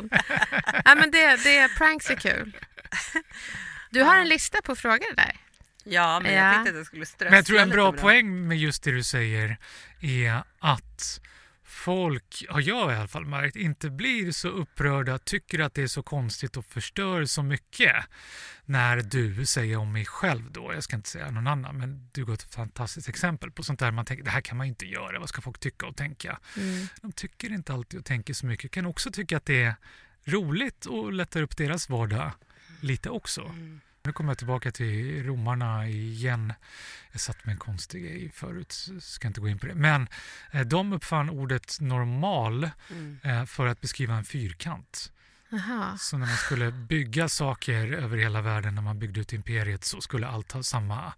[0.86, 2.58] Ja, men det, det, pranks är kul.
[3.90, 5.36] Du har en lista på frågor där.
[5.84, 6.44] Ja, men Ja.
[6.44, 8.92] jag tänkte att jag skulle strössla Men jag tror en bra poäng med just det
[8.92, 9.58] du säger
[10.02, 11.20] är att
[11.82, 15.88] folk, har jag i alla fall märkt, inte blir så upprörda, tycker att det är
[15.88, 17.96] så konstigt och förstör så mycket
[18.66, 22.26] när du säger om mig själv då, jag ska inte säga någon annan, men du
[22.26, 25.20] går ett fantastiskt exempel på sånt där man tänker, det här kan man inte göra,
[25.20, 26.40] vad ska folk tycka och tänka?
[27.02, 29.76] De tycker inte alltid och tänker så mycket, kan också tycka att det är
[30.26, 32.32] roligt och lättar upp deras vardag
[32.82, 33.56] lite också.
[34.04, 36.54] Nu kommer jag tillbaka till romarna igen.
[37.12, 39.76] Jag satt med en konstig grej förut, ska inte gå in på det.
[39.76, 40.08] Men
[40.52, 43.20] eh, de uppfann ordet normal Mm.
[43.24, 45.12] eh, för att beskriva en fyrkant.
[45.54, 45.98] Aha.
[45.98, 50.02] Så när man skulle bygga saker över hela världen, när man byggde ut imperiet, så
[50.02, 51.14] skulle allt ha samma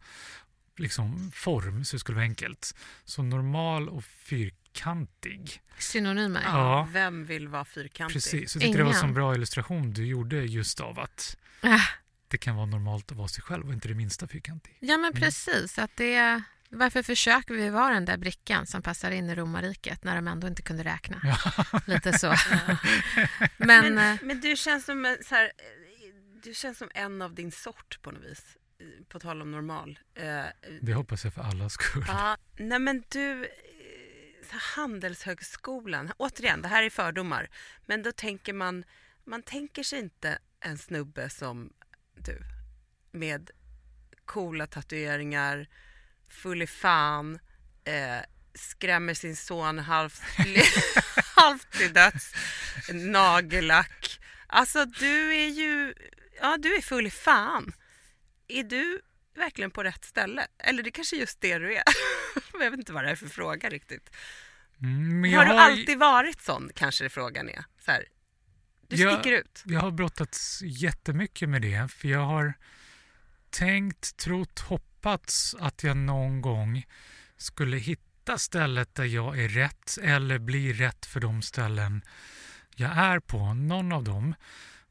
[0.77, 2.75] liksom, form, så det skulle vara enkelt.
[3.05, 5.61] Så normal och fyrkantig.
[5.77, 6.41] Synonymer.
[6.45, 6.87] Ja.
[6.91, 8.13] Vem vill vara fyrkantig?
[8.13, 11.79] Precis, jag tyckte det var en bra illustration du gjorde just av att Ah.
[12.33, 14.77] Det kan vara normalt att vara sig själv och inte det minsta fyrkantig.
[14.79, 15.79] Ja, men precis.
[15.79, 20.15] Att det, varför försöker vi vara den där brickan som passar in i romarriket när
[20.15, 21.21] de ändå inte kunde räkna?
[21.87, 22.27] Lite så.
[23.57, 25.51] Men, Men, eh, men du, känns som, en- så här, eh,
[26.43, 28.57] du känns som en av din sort på något vis.
[28.79, 29.99] eh, På tal om normal.
[30.81, 32.05] Det hoppas jag för allas skull.
[32.07, 33.47] Ja, nej men du,
[34.75, 37.49] Handelshögskolan, återigen det här är fördomar,
[37.85, 38.83] men då tänker man,
[39.25, 41.73] man tänker sig inte en snubbe som
[42.15, 42.43] du
[43.11, 43.51] med
[44.25, 45.67] coola tatueringar,
[46.27, 47.39] full i fan,
[47.85, 48.19] eh,
[48.53, 50.21] skrämmer sin son halvt,
[51.35, 52.33] halvt till döds,
[52.93, 54.19] nagellack.
[54.47, 55.93] Alltså du är ju,
[56.41, 57.73] ja du är full i fan.
[58.47, 59.01] Är du
[59.35, 60.47] verkligen på rätt ställe?
[60.57, 61.83] Eller det kanske är just det du är.
[62.53, 64.09] jag vet inte vad det är för fråga riktigt.
[64.81, 67.65] Mm, jag har du alltid varit sån kanske frågan är?
[67.85, 68.05] Så här,
[68.87, 69.63] du Jag- sticker ut.
[69.65, 72.53] Jag har brottats jättemycket med det, för jag har
[73.49, 76.85] tänkt, trott, hoppats att jag någon gång
[77.37, 82.01] skulle hitta stället där jag är rätt eller bli rätt för de ställen
[82.75, 84.35] jag är på, någon av dem.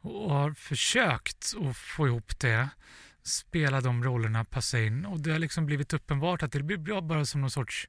[0.01, 2.69] Och har försökt att få ihop det,
[3.23, 7.01] spela de rollerna, passa in och det har liksom blivit uppenbart att det blir bra
[7.01, 7.89] bara som någon sorts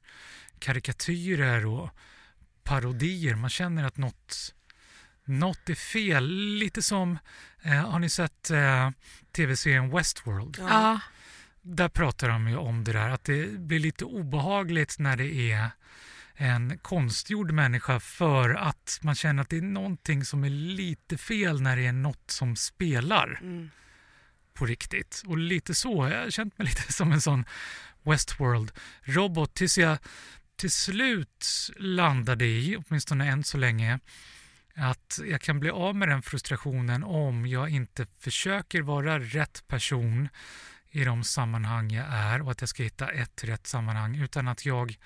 [0.58, 1.90] karikatyrer och
[2.62, 3.34] parodier.
[3.34, 4.54] Man känner att något
[5.24, 6.28] något är fel.
[6.58, 7.18] Lite som,
[7.62, 8.90] eh, har ni sett eh,
[9.36, 10.56] tv-serien Westworld?
[10.60, 11.00] Ja.
[11.62, 15.68] Där pratar de ju om det där att det blir lite obehagligt när det är
[16.36, 21.60] en konstgjord människa för att man känner att det är någonting som är lite fel
[21.62, 23.70] när det är något som spelar Mm.
[24.54, 25.22] på riktigt.
[25.26, 27.44] Och lite så, jag har känt mig lite som en sån
[28.02, 29.98] Westworld-robot tills jag
[30.56, 33.98] till slut landade i, åtminstone än så länge,
[34.76, 40.28] att jag kan bli av med den frustrationen om jag inte försöker vara rätt person
[40.90, 44.66] i de sammanhang jag är och att jag ska hitta ett rätt sammanhang utan att
[44.66, 44.98] jag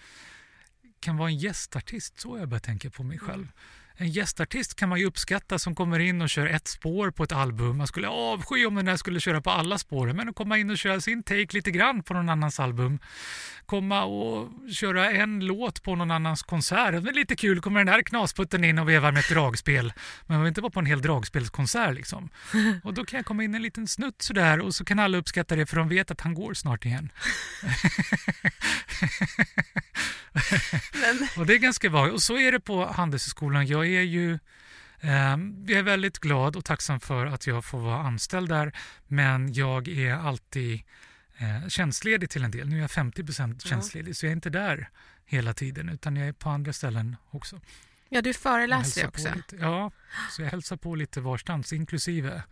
[1.00, 3.52] kan vara en gästartist, så jag börjat tänka på mig själv.
[4.00, 7.32] En gästartist kan man ju uppskatta som kommer in och kör ett spår på ett
[7.32, 7.76] album.
[7.76, 10.70] Man skulle avsky om den där skulle köra på alla spåren, men att komma in
[10.70, 12.98] och köra sin take lite grann på någon annans album.
[13.66, 17.04] Komma och köra en låt på någon annans konsert.
[17.04, 19.92] Det är lite kul, kommer den där knasputten in och vevar med ett dragspel.
[20.26, 22.28] Men man vill inte vara på en hel dragspelskonsert liksom.
[22.84, 25.56] Och då kan jag komma in en liten snutt sådär och så kan alla uppskatta
[25.56, 27.12] det för de vet att han går snart igen.
[30.92, 32.14] Men, Och det är ganska vanligt.
[32.14, 33.66] Och så är det på Handelshögskolan.
[33.66, 34.32] Jag är ju
[35.00, 38.72] eh, jag är väldigt glad och tacksam för att jag får vara anställd där.
[39.06, 40.80] Men jag är alltid
[41.38, 42.68] eh, tjänstledig till en del.
[42.68, 44.90] Nu är jag 50% tjänstledig så jag är inte där
[45.24, 47.60] hela tiden utan jag är på andra ställen också.
[48.08, 49.36] ja, du Jag föreläser hälsar också.
[49.36, 49.90] Lite, ja,
[50.30, 52.42] så jag hälsar på lite varstans inklusive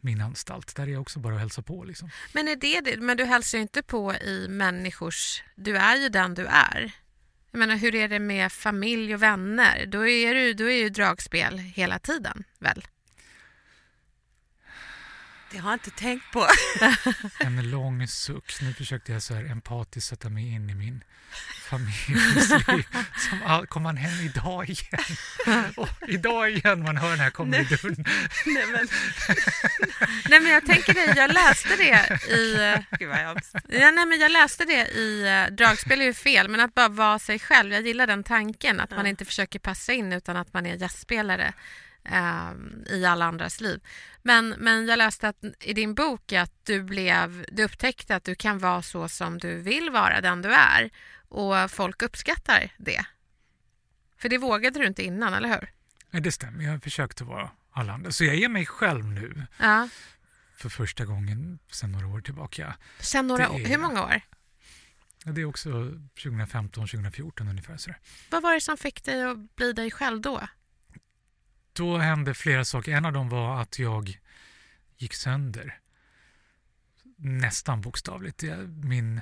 [0.00, 0.76] min anstalt.
[0.76, 1.84] Där är jag också bara att hälsa på.
[1.84, 2.10] Liksom.
[2.32, 2.96] Men, är det?
[2.96, 5.42] Men du hälsar ju inte på i människors...
[5.54, 6.92] Du är ju den du är.
[7.50, 9.86] Jag menar, hur är det med familj och vänner?
[9.86, 12.84] Då är, du, då är ju dragspel hela tiden, väl?
[15.50, 16.46] Det har jag inte tänkt på.
[17.44, 18.60] En lång suck.
[18.62, 21.04] Nu försökte jag så här empatiskt sätta mig in i min
[21.62, 22.86] familjs liv.
[23.16, 25.04] Som kom man hem idag igen?
[25.76, 28.04] Och idag igen man hör den här kommer i dörren.
[28.46, 28.88] Nej, men,
[30.28, 32.76] Nej, men jag tänker det, jag läste det i...
[32.98, 33.54] gud vad hemskt.
[33.68, 36.88] Ja, nej, men jag läste det i eh, Dragspel är ju fel, men att bara
[36.88, 37.72] vara sig själv.
[37.72, 41.52] Jag gillar den tanken, att man inte försöker passa in utan att man är gästspelare
[42.90, 43.80] i alla andras liv.
[44.22, 48.34] Men, men jag läste att i din bok att du, blev, du upptäckte att du
[48.34, 50.90] kan vara så som du vill vara, den du är.
[51.28, 53.06] Och folk uppskattar det.
[54.18, 55.70] För det vågade du inte innan, eller hur?
[56.10, 56.64] Nej, det stämmer.
[56.64, 58.10] Jag har försökt att vara alla andra.
[58.12, 59.88] Så jag är mig själv nu Ja.
[60.56, 62.76] för första gången sedan några år tillbaka.
[63.00, 63.58] Sen några år.
[63.58, 64.20] Hur många år?
[65.24, 65.68] Det är också
[66.22, 67.76] 2015, 2014 ungefär.
[67.76, 67.98] Sådär.
[68.30, 70.48] Vad var det som fick dig att bli dig själv då?
[71.76, 72.92] Då hände flera saker.
[72.92, 74.20] En av dem var att jag
[74.96, 75.78] gick sönder.
[77.16, 78.44] Nästan bokstavligt.
[78.68, 79.20] Min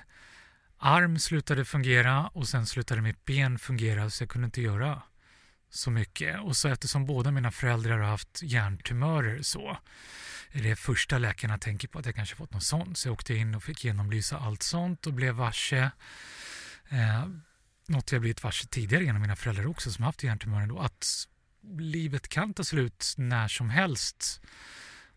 [0.79, 5.03] arm slutade fungera och sen slutade mitt ben fungera så jag kunde inte göra
[5.71, 6.40] så mycket.
[6.40, 9.79] Och så eftersom båda mina föräldrar har haft hjärntumörer så
[10.51, 12.99] är det första läkarna tänker på att jag kanske fått något sånt.
[12.99, 15.90] Så jag åkte in och fick genomlysa allt sånt och blev varse
[16.88, 17.27] eh,
[17.87, 21.29] något jag blivit varse tidigare genom mina föräldrar också som haft hjärntumörer då, att
[21.79, 24.40] livet kan ta slut när som helst.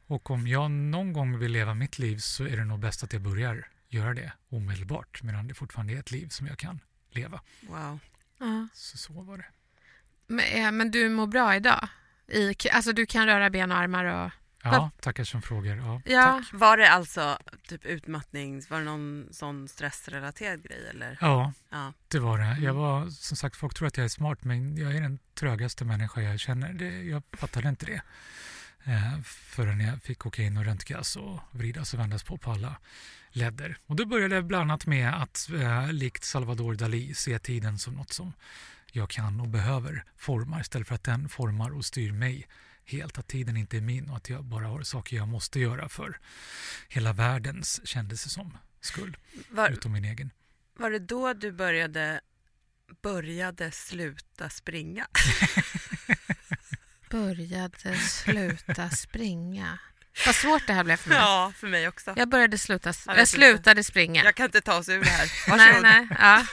[0.07, 3.13] Och om jag någon gång vill leva mitt liv så är det nog bäst att
[3.13, 6.79] jag börjar göra det omedelbart medan det fortfarande är ett liv som jag kan
[7.11, 7.41] leva.
[7.61, 7.99] Wow.
[8.39, 8.67] Ja.
[8.73, 9.45] Så så var det.
[10.27, 11.87] Men, men du mår bra idag?
[12.27, 14.31] I, alltså du kan röra ben och armar och...
[14.73, 15.75] Ja, tackar som frågar.
[15.75, 21.17] Ja, Ja, Var det alltså typ utmattning, var det någon sån stressrelaterad grej eller?
[21.21, 21.93] ja, Ja.
[22.07, 22.45] det var det.
[22.45, 22.75] Jag Mm.
[22.75, 26.21] var, som sagt, folk tror att jag är smart men jag är den trögaste människa
[26.21, 26.73] jag känner.
[26.73, 28.01] Det, jag fattade inte det.
[28.83, 32.75] Eh, förrän jag fick åka in och röntgas och vridas och vändas på på alla
[33.31, 33.77] ledder.
[33.85, 37.93] Och då började jag bland annat med att eh, likt Salvador Dalí se tiden som
[37.93, 38.33] något som
[38.91, 42.47] jag kan och behöver forma istället för att den formar och styr mig
[42.87, 43.17] helt.
[43.17, 46.19] Att tiden inte är min och att jag bara har saker jag måste göra för
[46.87, 49.17] hela världens, kändes det som, skull.
[49.49, 50.31] Var, Utom min egen.
[50.79, 52.21] var det då du började
[53.01, 55.07] började sluta springa.
[57.09, 59.79] Började sluta springa.
[60.25, 61.17] Vad svårt det här blev för mig.
[61.17, 62.13] Ja, för mig också.
[62.17, 64.23] Jag började sluta, Ja, jag slutade springa.
[64.23, 65.31] Jag kan inte ta oss ur det här.
[65.47, 65.81] nej, Varsågod.
[65.83, 66.45] nej, ja.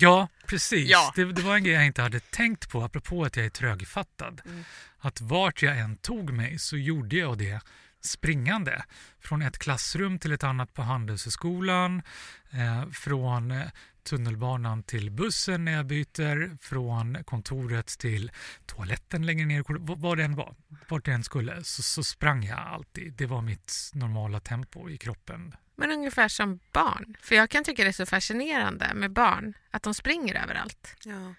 [0.00, 0.90] Ja, precis.
[0.90, 1.12] Ja.
[1.16, 4.42] Det, det var en grej jag inte hade tänkt på, apropå att jag är trögfattad.
[4.44, 4.64] Mm.
[4.98, 7.60] Att vart jag än tog mig så gjorde jag det
[8.00, 8.84] springande.
[9.20, 12.02] Från ett klassrum till ett annat på Handelshögskolan,
[12.50, 13.66] eh, från eh,
[14.04, 18.30] tunnelbanan till bussen när jag byter, från kontoret till
[18.66, 19.64] toaletten längre ner,
[19.96, 20.54] vad det än var,
[20.88, 23.12] vart det än skulle, så, så sprang jag alltid.
[23.12, 25.54] Det var mitt normala tempo i kroppen.
[25.76, 27.16] Men ungefär som barn.
[27.20, 30.96] För jag kan tycka det är så fascinerande med barn, att de springer överallt.
[31.04, 31.34] Ja.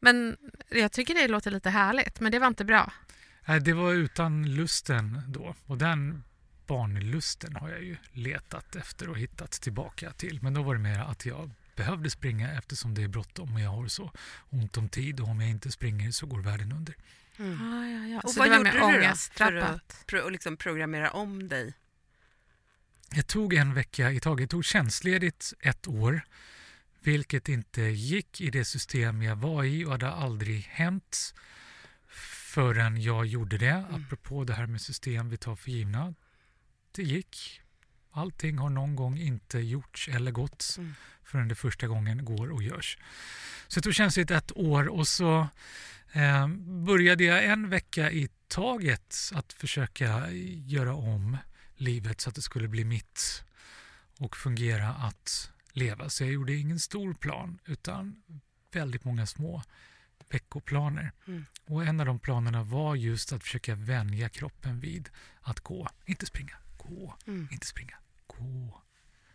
[0.00, 0.36] Men
[0.68, 2.92] jag tycker det låter lite härligt, men det var inte bra.
[3.46, 5.54] Nej, det var utan lusten då.
[5.66, 6.24] Och den
[6.66, 10.38] barnlusten har jag ju letat efter och hittat tillbaka till.
[10.42, 13.70] Men då var det mer att jag behövde springa eftersom det är bråttom och jag
[13.70, 14.12] har så
[14.50, 16.94] ont om tid och om jag inte springer så går världen under.
[17.38, 17.72] Mm.
[17.72, 18.20] Ah, ja, ja.
[18.20, 21.74] Och Så vad det gjorde du då för att pro- och liksom programmera om dig?
[23.14, 24.40] Jag tog en vecka i taget.
[24.42, 26.22] Jag tog tjänstledigt ett år.
[27.00, 31.34] Vilket inte gick i det system jag var i och hade aldrig hänt
[32.52, 33.70] förrän jag gjorde det.
[33.70, 33.94] Mm.
[33.94, 36.14] Apropå det här med system vi tar för givna.
[36.92, 37.61] Det gick.
[38.12, 40.94] Allting har någon gång inte gjorts eller gått Mm.
[41.24, 42.98] förrän det första gången går och görs.
[43.68, 45.48] Så jag tog tjänstledigt ett år och så
[46.12, 46.48] eh,
[46.86, 50.30] började jag en vecka i taget att försöka
[50.66, 51.36] göra om
[51.76, 53.44] livet så att det skulle bli mitt
[54.18, 56.08] och fungera att leva.
[56.08, 58.22] Så jag gjorde ingen stor plan utan
[58.72, 59.62] väldigt många små
[60.30, 61.12] veckoplaner.
[61.26, 61.44] Mm.
[61.64, 65.08] Och en av de planerna var just att försöka vänja kroppen vid
[65.40, 67.48] att gå, inte springa, gå, Mm.
[67.52, 67.96] inte springa,
[68.42, 68.82] gå.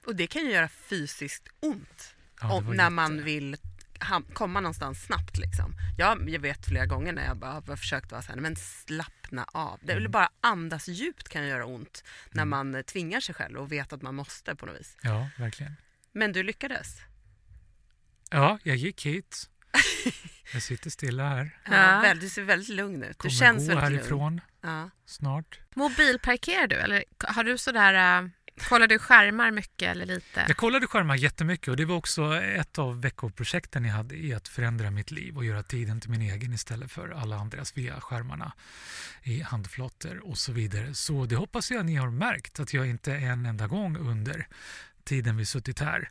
[0.05, 3.57] Och det kan ju göra fysiskt ont Ja, om, när jätte- man vill
[4.33, 5.37] komma någonstans snabbt.
[5.37, 5.73] Liksom.
[5.97, 9.45] Jag, jag vet flera gånger när jag bara har försökt vara så här, men slappna
[9.51, 9.79] av.
[9.83, 12.71] Det är väl bara andas djupt kan göra ont när Mm.
[12.73, 14.97] man tvingar sig själv och vet att man måste på något vis.
[15.01, 15.75] Ja, verkligen.
[16.11, 16.97] Men du lyckades.
[18.31, 19.49] Ja, jag gick hit.
[20.53, 21.59] Jag sitter stilla här.
[21.65, 21.71] Ja.
[22.01, 23.09] Väl, du ser väldigt lugn ut.
[23.09, 23.95] Du Kommer känns gå väldigt lugn.
[23.99, 24.89] härifrån Ja.
[25.05, 25.59] snart.
[25.75, 30.45] Mobilparkerar du eller har du sådär, äh, kollar du skärmar mycket eller lite?
[30.47, 34.47] Jag kollade skärmar jättemycket och det var också ett av veckoprojekten jag hade i att
[34.47, 38.51] förändra mitt liv och göra tiden till min egen istället för alla andras via skärmarna
[39.23, 40.93] i handflator och så vidare.
[40.93, 44.47] Så det hoppas jag ni har märkt att jag inte en enda gång under
[45.03, 46.09] tiden vi suttit här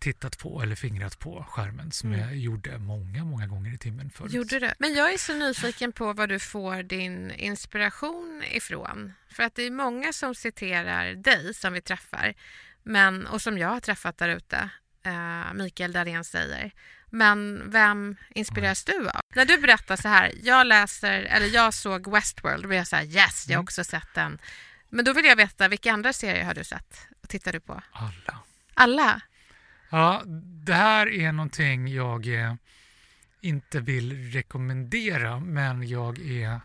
[0.00, 2.20] tittat på eller fingrat på skärmen som Mm.
[2.28, 4.32] jag gjorde många, många gånger i timmen förut.
[4.32, 4.70] Gjorde du?
[4.78, 9.12] Men jag är så nyfiken på var du får din inspiration ifrån.
[9.28, 12.34] För att det är många som citerar dig som vi träffar
[12.82, 14.70] men, och som jag har träffat där ute.
[15.06, 16.70] Uh, Mikael Dahlén säger.
[17.10, 19.20] Men vem inspireras du av?
[19.34, 22.96] När du berättar så här, jag läser, eller jag såg Westworld, då blir jag så
[22.96, 23.64] här, yes, jag har Mm.
[23.64, 24.38] också sett den.
[24.88, 27.06] Men då vill jag veta, vilka andra serier har du sett?
[27.22, 27.82] Och tittar du på?
[27.92, 28.38] Alla.
[28.74, 29.20] Alla?
[29.90, 30.22] Ja,
[30.64, 32.54] det här är någonting jag eh,
[33.40, 36.60] inte vill rekommendera men jag är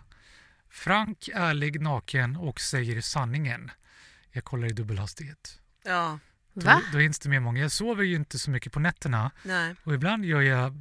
[0.70, 3.72] frank, ärlig, naken och säger sanningen.
[4.32, 5.60] Jag kollar i dubbelhastighet.
[5.86, 6.20] ja,
[6.54, 6.82] Då, Va?
[6.92, 7.62] då hinns det med många.
[7.62, 9.76] Jag sover ju inte så mycket på nätterna nej.
[9.84, 10.74] och ibland gör jag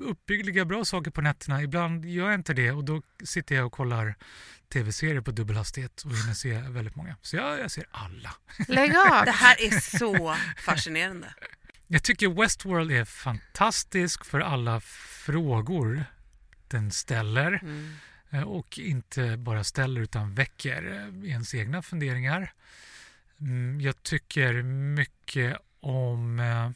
[0.00, 1.62] uppbyggliga bra saker på nätterna.
[1.62, 4.14] Ibland gör jag inte det och då sitter jag och kollar
[4.72, 7.16] tv-serier på dubbelhastighet och hinner se väldigt många.
[7.22, 8.34] Så jag, jag ser alla.
[8.68, 9.24] Lägg av!
[9.24, 11.34] Det här är så fascinerande.
[11.92, 14.80] Jag tycker Westworld är fantastisk för alla
[15.24, 16.04] frågor
[16.68, 17.94] den ställer Mm.
[18.30, 22.52] eh, och inte bara ställer utan väcker eh, ens egna funderingar.
[23.40, 26.70] Mm, Jag tycker mycket om eh,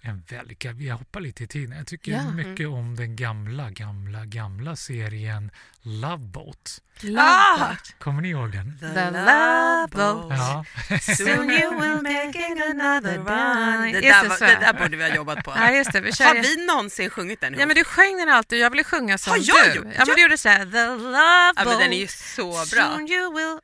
[0.00, 1.76] en väldigt, jag hoppar lite i tiden.
[1.78, 2.30] Jag tycker Ja.
[2.30, 5.50] mycket om den gamla, gamla, gamla serien
[5.82, 6.80] Love Boat.
[7.00, 7.78] Lovebird.
[7.98, 8.78] Kommer ni ihåg den?
[8.80, 10.32] The, The Love Boat.
[10.38, 10.64] Ja,
[11.00, 13.92] Soon you will making another run.
[13.92, 14.44] Det där, det, var, så.
[14.44, 15.50] det där borde vi ha jobbat på.
[15.56, 16.00] Ja, just det.
[16.00, 17.60] Vi kör Har vi någonsin sjungit den ihop?
[17.60, 19.74] Ja, men du sjöng den alltid jag ville sjunga som Har jag du.
[19.76, 19.86] gjort?
[19.98, 22.76] Ja, men du gjorde så här, the love Ja, men den är ju boat, så
[22.76, 22.84] bra.
[22.96, 23.58] soon you will...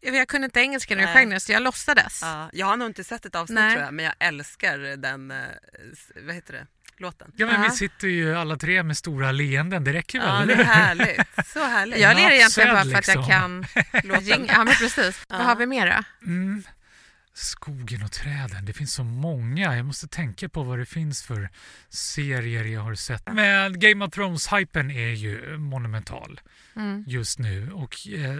[0.00, 1.14] Jag kunde inte engelska när Nej.
[1.14, 2.18] sjöng den så jag låtsades.
[2.22, 3.72] Ja, jag har nog inte sett ett avsnitt Nej.
[3.72, 5.36] tror jag, men jag älskar den, eh,
[6.26, 7.32] vad heter det, låten.
[7.36, 7.68] ja men Ja.
[7.70, 9.84] vi sitter ju alla tre med stora leenden.
[9.84, 10.28] Det räcker väl?
[10.28, 11.20] Ja, det är härligt.
[11.46, 11.98] Så härligt.
[12.00, 13.26] Jag ler egentligen bara för att jag liksom.
[13.28, 13.66] kan
[14.04, 14.24] Låten.
[14.24, 14.52] ringa.
[14.52, 15.20] Ja, men precis.
[15.28, 16.26] Vad har vi mer då?
[16.26, 16.62] Mm.
[17.34, 18.64] Skogen och träden.
[18.64, 19.76] Det finns så många.
[19.76, 21.48] Jag måste tänka på vad det finns för
[21.88, 23.22] serier jag har sett.
[23.32, 26.40] Men Game of Thrones-hypen är ju monumental
[26.76, 27.04] Mm.
[27.06, 27.70] just nu.
[27.72, 28.38] Och eh,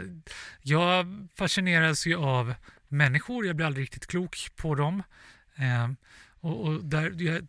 [0.63, 2.55] jag fascineras ju av
[2.89, 3.47] människor.
[3.47, 5.03] Jag blir aldrig riktigt klok på dem.
[5.57, 5.89] Eh,
[6.41, 7.45] Och, och där, det,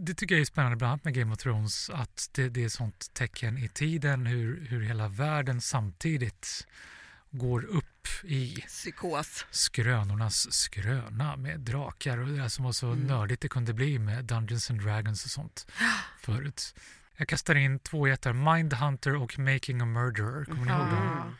[0.00, 2.68] det, tycker jag är spännande, bland annat med Game of Thrones, att det, det är
[2.68, 6.66] sånt tecken i tiden, hur, hur hela världen samtidigt
[7.32, 9.46] går upp i psykos.
[9.50, 13.06] Skrönornas skröna med drakar och det som var så mm.
[13.06, 15.66] nördigt det kunde bli med Dungeons and Dragons och sånt
[16.20, 16.74] förut.
[17.16, 20.44] Jag kastar in två jättar, Mindhunter och Making a Murderer.
[20.44, 21.36] Kommer ni ihåg dem?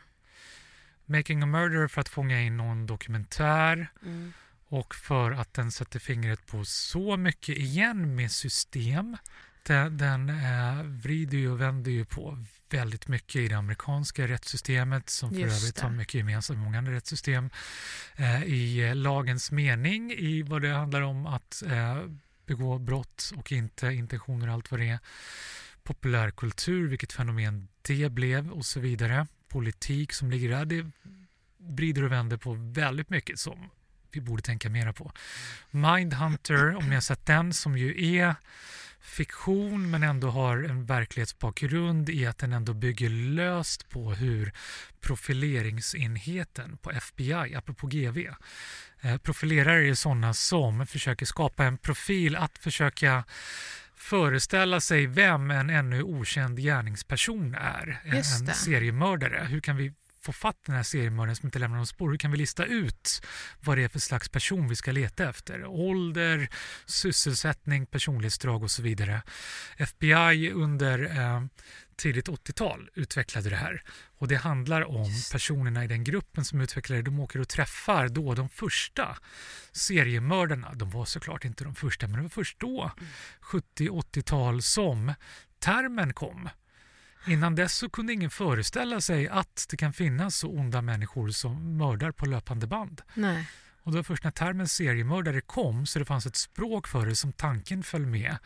[1.05, 4.33] Making a Murderer för att fånga in någon dokumentär mm.
[4.67, 9.17] och för att den sätter fingret på så mycket igen med system.
[9.63, 12.37] Den, den eh, vrider ju och vänder ju på
[12.69, 15.81] väldigt mycket i det amerikanska rättssystemet som för Just övrigt det.
[15.81, 17.49] har mycket gemensamt med många andra rättssystem.
[18.15, 22.01] Eh, I eh, lagens mening, i vad det handlar om att eh,
[22.45, 24.99] begå brott och inte intentioner och allt vad det är.
[25.83, 29.27] Populärkultur, vilket fenomen det blev och så vidare.
[29.47, 30.65] Politik som ligger där.
[30.65, 30.91] Det
[31.57, 33.69] vrider och vänder på väldigt mycket som
[34.15, 35.11] vi borde tänka mera på.
[35.71, 38.35] Mindhunter, om ni har sett den, som ju är
[39.03, 44.51] fiktion men ändå har en verklighetsbakgrund i att den ändå bygger löst på hur
[45.01, 48.29] profileringsenheten på FBI, apropå GV,
[49.01, 53.23] eh, profilerare är sådana som försöker skapa en profil att försöka
[53.95, 58.01] föreställa sig vem en ännu okänd gärningsperson är.
[58.03, 59.47] En seriemördare.
[59.49, 59.93] Hur kan vi
[60.23, 62.09] få fatt den här seriemördaren som inte lämnar någon spår?
[62.09, 63.21] Hur kan vi lista ut
[63.59, 65.65] vad det är för slags person vi ska leta efter?
[65.65, 66.49] Ålder,
[66.85, 69.21] sysselsättning, personlighetsdrag och så vidare.
[69.77, 71.43] FBI under eh,
[71.95, 73.83] tidigt 80-tal utvecklade det här.
[74.17, 77.05] Och det handlar om personerna i den gruppen som utvecklade det.
[77.05, 79.17] De åker och träffar då de första
[79.71, 80.73] seriemördarna.
[80.73, 83.11] De var såklart inte de första, men det var först då, mm.
[83.77, 85.13] 70-80-tal, som
[85.59, 86.49] termen kom
[87.27, 91.77] Innan dess så kunde ingen föreställa sig att det kan finnas så onda människor som
[91.77, 93.01] mördar på löpande band.
[93.13, 93.47] Nej.
[93.83, 97.15] Och det var först när termen seriemördare kom så det fanns ett språk för det
[97.15, 98.37] som tanken föll med.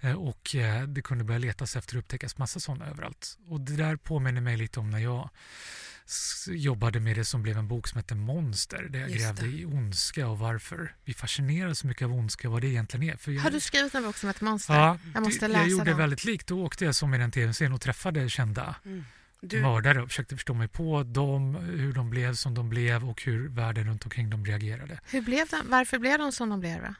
[0.00, 3.38] Eh, och eh, det kunde börja letas efter och upptäckas massa sådana överallt.
[3.46, 5.30] Och det där påminner mig lite om när jag
[6.46, 10.28] jobbade med det som blev en bok som heter Monster där jag grävde i ondska
[10.28, 13.16] och varför vi fascineras så mycket av ondska och vad det egentligen är.
[13.16, 14.74] För jag, Har du skrivit en bok som heter Monster?
[14.74, 15.96] Ja, jag måste läsa Jag gjorde den.
[15.96, 16.46] väldigt likt.
[16.46, 19.04] Då åkte jag som i den tv-serien och träffade kända mm.
[19.40, 19.62] Du...
[19.62, 23.48] mördare och försökte förstå mig på dem, hur de blev som de blev och hur
[23.48, 25.00] världen runt omkring dem reagerade.
[25.10, 26.94] Hur blev de, varför blev de som de blev?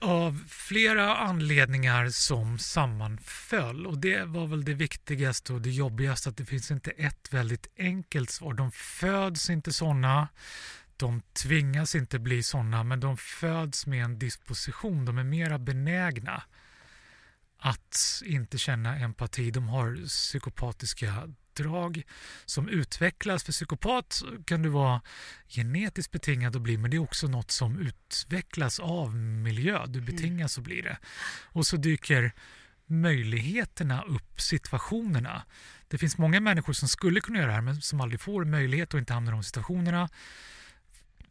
[0.00, 3.86] Av flera anledningar som sammanföll.
[3.86, 7.66] Och Det var väl det viktigaste och det jobbigaste att det finns inte ett väldigt
[7.76, 8.54] enkelt svar.
[8.54, 10.28] De föds inte sådana.
[10.96, 15.04] De tvingas inte bli sådana, men de föds med en disposition.
[15.04, 16.42] De är mera benägna
[17.58, 19.50] att inte känna empati.
[19.50, 22.02] De har psykopatiska drag
[22.46, 23.44] som utvecklas.
[23.44, 25.00] För psykopat kan du vara
[25.48, 29.86] genetiskt betingad att bli men det är också något som utvecklas av miljö.
[29.86, 30.04] Du mm.
[30.04, 30.98] betingas att bli det.
[31.52, 32.32] Och så dyker
[32.86, 35.42] möjligheterna upp, situationerna.
[35.88, 38.94] Det finns många människor som skulle kunna göra det här men som aldrig får möjlighet
[38.94, 40.08] och inte hamnar i de situationerna.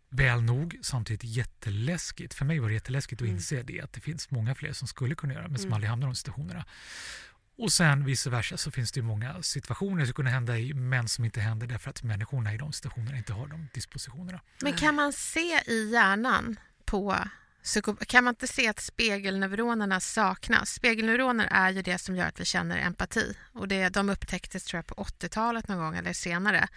[0.10, 2.34] Väl nog, samtidigt jätteläskigt.
[2.34, 3.36] För mig var det jätteläskigt att mm.
[3.36, 5.74] inse det, att det finns många fler som skulle kunna göra det men som mm.
[5.74, 6.66] aldrig hamnar i de situationerna.
[7.60, 11.26] Och sen vice versa så finns det många situationer som kunde hända i men som
[11.26, 14.42] inte händer därför att människorna i de situationerna inte har de dispositionerna.
[14.62, 17.18] Men kan man se i hjärnan på
[18.08, 20.70] kan man inte se att spegelneuronerna saknas?
[20.70, 23.36] Spegelneuroner är ju det som gör att vi känner empati.
[23.54, 26.68] Och det, De upptäcktes tror jag, på 80-talet någon gång eller senare.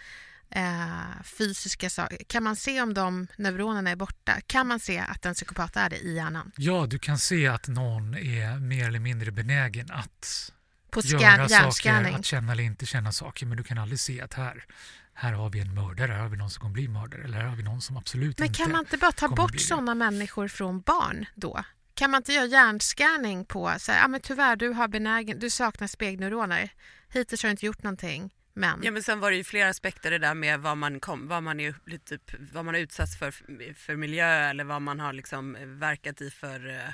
[0.49, 2.17] Eh, fysiska saker.
[2.27, 4.41] Kan man se om de neuronerna är borta?
[4.47, 6.51] Kan man se att en psykopat är det i hjärnan?
[6.57, 10.51] Ja, du kan se att någon är mer eller mindre benägen att
[10.93, 13.45] på göra saker, att känna eller inte känna saker.
[13.45, 14.65] Men du kan aldrig se att här,
[15.13, 17.47] här har vi en mördare, här har vi någon som kommer bli mördare eller här
[17.47, 19.95] har vi någon som absolut men inte Men kan man inte bara ta bort sådana
[19.95, 21.63] människor från barn då?
[21.95, 25.49] Kan man inte göra hjärnscanning på så här, ja, men tyvärr du har benägen, du
[25.49, 26.69] saknar spegneuroner.
[27.09, 28.33] Hittills har du inte gjort någonting.
[28.55, 28.79] Men.
[28.83, 31.43] Ja men sen var det ju flera aspekter det där med vad man, kom, vad
[31.43, 31.75] man, är,
[32.05, 33.31] typ, vad man har utsatts för
[33.73, 36.93] för miljö eller vad man har liksom verkat i för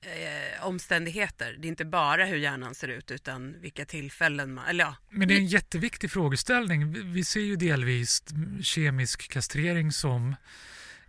[0.00, 1.56] eh, omständigheter.
[1.58, 4.66] Det är inte bara hur hjärnan ser ut utan vilka tillfällen man...
[4.66, 4.96] Eller ja.
[5.10, 7.12] Men det är en jätteviktig frågeställning.
[7.12, 8.22] Vi ser ju delvis
[8.62, 10.36] kemisk kastrering som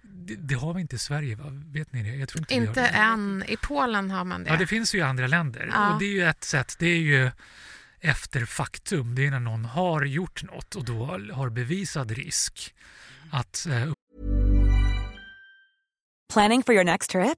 [0.02, 1.46] det, det, har vi inte i Sverige, va?
[1.50, 2.16] vet ni det?
[2.16, 3.44] Jag tror inte inte än.
[3.48, 4.50] I Polen har man det.
[4.50, 5.70] Ja, det finns ju i andra länder.
[5.74, 5.94] Ja.
[5.94, 6.76] Och det är ju ett sätt.
[6.80, 7.32] Det är ju
[8.00, 9.16] efter faktum.
[9.16, 12.76] Det är när någon har gjort något och då har bevisad risk
[13.32, 13.68] att...
[13.70, 13.92] Eh...
[16.34, 17.38] Planning for your next trip?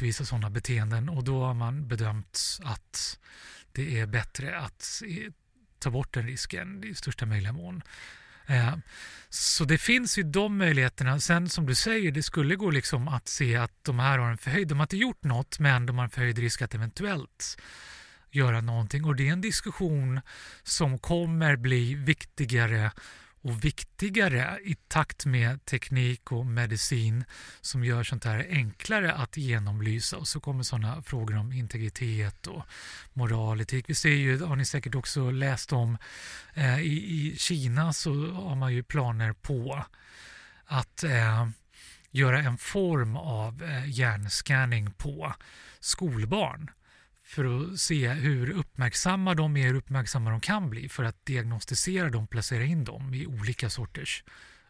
[0.00, 3.18] Vissa sådana beteenden och då har man bedömt att
[3.72, 5.02] det är bättre att
[5.78, 7.82] ta bort den risken i största möjliga mån.
[8.46, 8.76] Eh,
[9.28, 11.20] så det finns ju de möjligheterna.
[11.20, 14.38] Sen som du säger, det skulle gå liksom att se att de här har en
[14.38, 17.58] förhöjd, de har inte gjort något men de har en förhöjd risk att eventuellt
[18.30, 20.20] göra någonting och det är en diskussion
[20.62, 22.92] som kommer bli viktigare
[23.42, 27.24] och viktigare i takt med teknik och medicin
[27.60, 30.16] som gör sånt här enklare att genomlysa.
[30.16, 32.62] Och så kommer sådana frågor om integritet och
[33.12, 33.90] moral, etik.
[33.90, 35.98] Vi ser ju, har ni säkert också läst om,
[36.54, 39.84] eh, i, i Kina så har man ju planer på
[40.64, 41.48] att eh,
[42.10, 45.34] göra en form av eh, hjärnscanning på
[45.80, 46.70] skolbarn
[47.32, 52.10] för att se hur uppmärksamma de är, hur uppmärksamma de kan bli för att diagnostisera
[52.10, 54.24] dem, placera in dem i olika sorters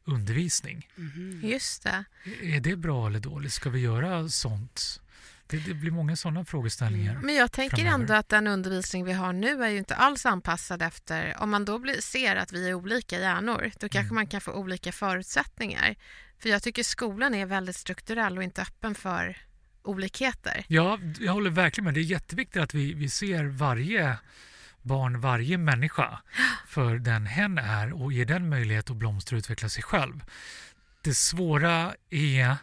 [0.04, 0.88] undervisning.
[0.96, 1.40] Mm.
[1.44, 2.04] Just det.
[2.42, 3.52] Är det bra eller dåligt?
[3.52, 5.00] Ska vi göra sånt?
[5.46, 7.20] Det, det blir många sådana frågeställningar.
[7.22, 7.94] Men jag tänker framöver.
[8.00, 11.36] ändå att den undervisning vi har nu är ju inte alls anpassad efter...
[11.38, 14.14] Om man då blir, ser att vi är olika hjärnor, då kanske Mm.
[14.14, 15.96] man kan få olika förutsättningar.
[16.38, 19.36] För jag tycker skolan är väldigt strukturell och inte öppen för
[19.84, 20.64] olikheter.
[20.68, 21.94] Ja, jag håller verkligen med.
[21.94, 24.18] Det är jätteviktigt att vi, vi ser varje
[24.82, 26.18] barn, varje människa
[26.66, 30.24] för den hen är och ger den möjlighet att blomstra och utveckla sig själv.
[31.02, 32.56] Det svåra är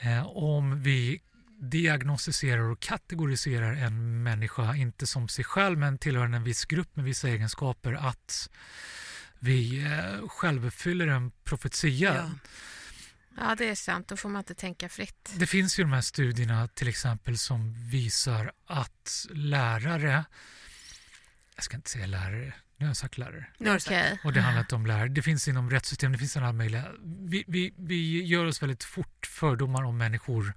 [0.00, 1.20] eh, om vi
[1.60, 7.04] diagnostiserar och kategoriserar en människa, inte som sig själv men tillhörande en viss grupp med
[7.04, 8.50] vissa egenskaper, att
[9.38, 12.14] vi eh, självuppfyller en profetia.
[12.14, 12.30] Ja.
[13.36, 14.08] Ja, det är sant.
[14.08, 15.32] Då får man inte tänka fritt.
[15.36, 20.24] Det finns ju de här studierna till exempel som visar att lärare,
[21.54, 24.18] jag ska inte säga lärare, nu har jag sagt lärare, Okej.
[24.24, 27.44] och det handlar inte om lärare, det finns inom rättssystemet, det finns alla möjliga, vi,
[27.46, 30.54] vi, vi gör oss väldigt fort fördomar om människor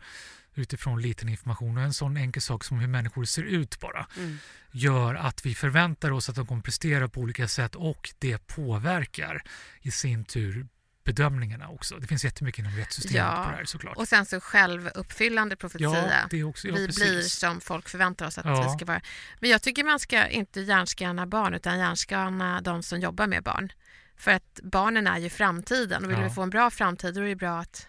[0.58, 4.38] utifrån liten information och en sån enkel sak som hur människor ser ut bara Mm.
[4.72, 9.44] gör att vi förväntar oss att de kommer prestera på olika sätt och det påverkar
[9.82, 10.68] i sin tur
[11.06, 11.96] bedömningarna också.
[11.96, 13.98] Det finns jättemycket inom rättssystemet Ja, på det här såklart.
[13.98, 16.28] Och sen så självuppfyllande profetia.
[16.32, 17.04] Ja, också, ja, vi precis.
[17.04, 18.64] blir som folk förväntar oss att Ja.
[18.64, 19.02] det ska vara.
[19.40, 23.72] Men jag tycker man ska inte hjärnskanna barn utan hjärnskanna de som jobbar med barn.
[24.18, 27.28] För att barnen är ju framtiden och vill vi få en bra framtid då är
[27.28, 27.88] det bra att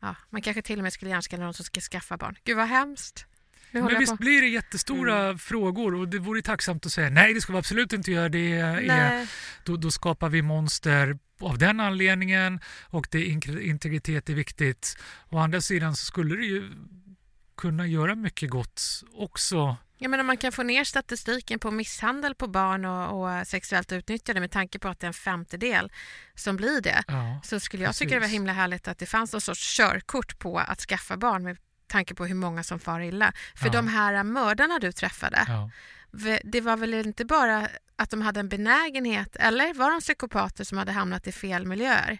[0.00, 2.36] ja, man kanske till och med skulle hjärnskanna de som ska skaffa barn.
[2.44, 3.26] Gud vad hemskt.
[3.70, 4.16] Men visst på.
[4.16, 7.92] blir det jättestora frågor och det vore tacksamt att säga nej det ska vi absolut
[7.92, 8.28] inte göra.
[8.28, 9.28] Det är,
[9.64, 12.60] då, då skapar vi monster av den anledningen
[12.90, 13.24] och det
[13.62, 14.96] integritet är viktigt.
[15.28, 16.70] Å andra sidan så skulle det ju
[17.56, 18.82] kunna göra mycket gott
[19.12, 19.76] också.
[20.00, 24.40] Jag menar, man kan få ner statistiken på misshandel på barn och, och sexuellt utnyttjande
[24.40, 25.92] med tanke på att det är en femtedel
[26.34, 27.02] som blir det.
[27.08, 28.34] Ja, Så skulle jag tycka det var Precis.
[28.34, 32.26] himla härligt att det fanns någon sorts körkort på att skaffa barn med tanke på
[32.26, 33.32] hur många som far illa.
[33.54, 33.72] För Ja.
[33.72, 35.70] de här mördarna du träffade, ja.
[36.44, 40.78] Det var väl inte bara att de hade en benägenhet, eller var de psykopater som
[40.78, 42.18] hade hamnat i fel miljöer?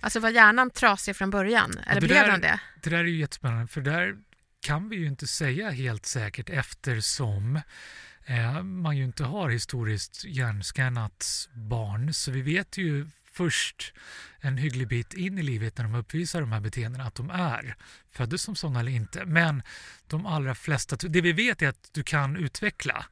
[0.00, 1.78] Alltså var hjärnan trasig från början?
[1.86, 2.60] Eller det blev den det?
[2.82, 4.16] Det där är ju jättespännande för där
[4.60, 7.60] kan vi ju inte säga helt säkert eftersom
[8.26, 12.14] eh, man ju inte har historiskt hjärnskannat barn.
[12.14, 13.94] Så vi vet ju först
[14.40, 17.76] en hygglig bit in i livet när de uppvisar de här beteendena att de är
[18.12, 19.24] föddes som sådana eller inte.
[19.24, 19.62] Men
[20.06, 23.06] de allra flesta, det vi vet är att du kan utveckla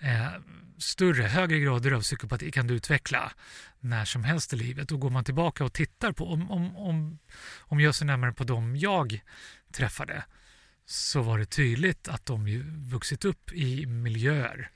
[0.00, 0.32] eh,
[0.78, 3.32] större, högre grader av psykopati kan du utveckla
[3.80, 4.92] när som helst i livet.
[4.92, 7.18] Och går man tillbaka och tittar på, om, om, om,
[7.58, 9.20] om jag ser närmare på dem jag
[9.72, 10.24] träffade
[10.86, 14.70] så var det tydligt att de ju vuxit upp i miljöer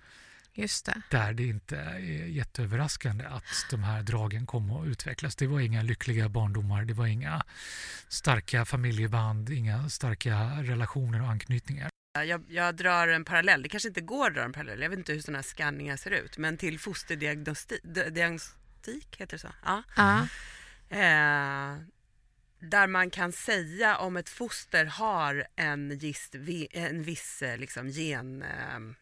[0.58, 1.02] Just det.
[1.10, 5.36] där det inte är jätteöverraskande att de här dragen kom att utvecklas.
[5.36, 7.44] Det var inga lyckliga barndomar, det var inga
[8.08, 11.90] starka familjeband, inga starka relationer och anknytningar.
[12.26, 14.98] Jag, jag drar en parallell, det kanske inte går att dra en parallell, jag vet
[14.98, 16.78] inte hur sådana här skanningar ser ut, men till
[18.86, 19.48] genetik, heter det så?
[19.64, 19.82] Ja.
[19.96, 20.20] Ja.
[20.90, 21.78] Eh,
[22.58, 26.34] där man kan säga om ett foster har en, gist,
[26.70, 28.96] en viss eh, liksom, genförändring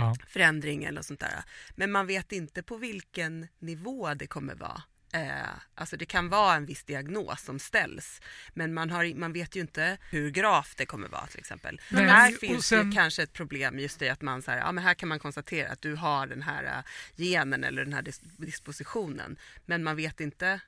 [0.00, 0.86] Ja.
[0.88, 1.42] eller sånt där.
[1.74, 4.82] Men man vet inte på vilken nivå det kommer vara.
[5.12, 8.20] Eh, alltså det kan vara en viss diagnos som ställs
[8.54, 11.80] men man, har, man vet ju inte hur gravt det kommer vara till exempel.
[11.90, 14.72] Nej, här finns sen- det kanske ett problem just i att man så här, ja,
[14.72, 16.84] men här kan man konstatera att du har den här eh,
[17.16, 20.60] genen eller den här dis- dispositionen men man vet inte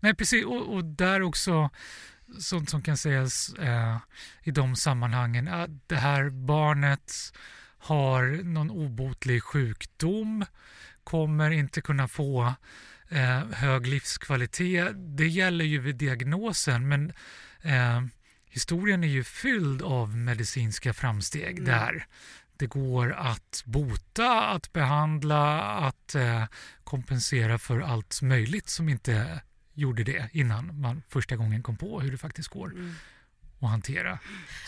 [0.00, 0.44] Nej, precis.
[0.44, 1.70] Och, och där också
[2.38, 3.98] sånt som kan sägas eh,
[4.42, 5.48] i de sammanhangen.
[5.48, 7.12] Att det här barnet
[7.86, 10.44] har någon obotlig sjukdom,
[11.04, 12.54] kommer inte kunna få
[13.08, 14.92] eh, hög livskvalitet.
[14.96, 17.12] Det gäller ju vid diagnosen, men
[17.62, 18.02] eh,
[18.48, 22.06] historien är ju fylld av medicinska framsteg där.
[22.56, 26.44] Det går att bota, att behandla, att eh,
[26.84, 29.40] kompensera för allt möjligt som inte
[29.74, 32.72] gjorde det innan man första gången kom på hur det faktiskt går
[33.60, 34.18] att hantera.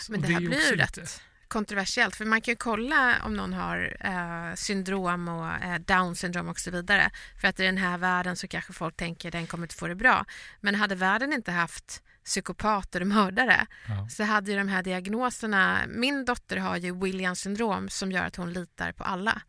[0.01, 3.33] Så Men det är här blir ju rätt kontroversiellt för man kan ju kolla om
[3.33, 7.11] någon har eh, syndrom och eh, down syndrom och så vidare.
[7.41, 9.95] För att i den här världen så kanske folk tänker den kommer inte få det
[9.95, 10.25] bra.
[10.61, 14.07] Men hade världen inte haft psykopater och mördare Ja.
[14.09, 15.79] så hade ju de här diagnoserna...
[15.87, 19.41] Min dotter har ju Williams syndrom som gör att hon litar på alla.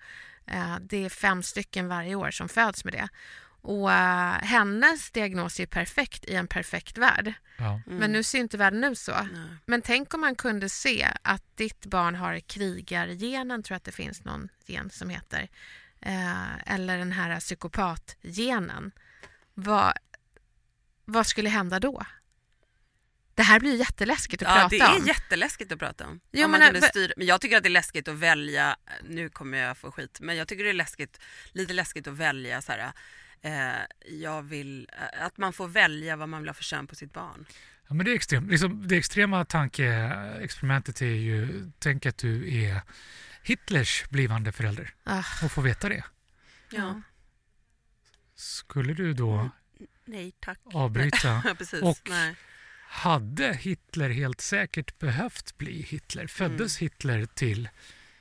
[0.46, 3.08] Eh, det är fem stycken varje år som föds med det.
[3.62, 7.32] Och eh, hennes diagnos är ju perfekt i en perfekt värld.
[7.58, 7.80] Ja.
[7.86, 9.12] Men nu ser inte världen ut så.
[9.12, 9.48] Nej.
[9.66, 13.92] Men tänk om man kunde se att ditt barn har krigargenen, tror jag att det
[13.92, 15.48] finns någon gen som heter,
[16.00, 18.92] eh, eller den här psykopatgenen.
[19.54, 19.92] Vad,
[21.04, 22.02] vad skulle hända då?
[23.34, 25.06] Det här blir jätteläskigt att Ja, prata det är om.
[25.06, 26.20] jätteläskigt att prata om.
[26.32, 27.12] Jo, om men, styra.
[27.16, 28.76] men jag tycker att det är läskigt att välja,
[29.08, 31.20] nu kommer jag få skit, men jag tycker det är läskigt,
[31.52, 32.92] lite läskigt att välja så här,
[33.42, 36.94] eh, jag vill, eh, att man får välja vad man vill ha för kön på
[36.94, 37.46] sitt barn.
[37.88, 38.50] Ja, men det, är extremt.
[38.50, 42.80] Liksom, det extrema tankeexperimentet är ju, tänk att du är
[43.42, 46.04] Hitlers blivande förälder Ah, och får veta det.
[46.70, 47.02] ja.
[48.34, 49.50] Skulle du då
[50.04, 50.58] Nej tack.
[50.64, 51.42] avbryta?
[51.44, 51.82] Ja, precis.
[51.82, 52.34] Och- Nej.
[52.92, 56.26] Hade Hitler helt säkert behövt bli Hitler?
[56.26, 57.68] Föddes Hitler till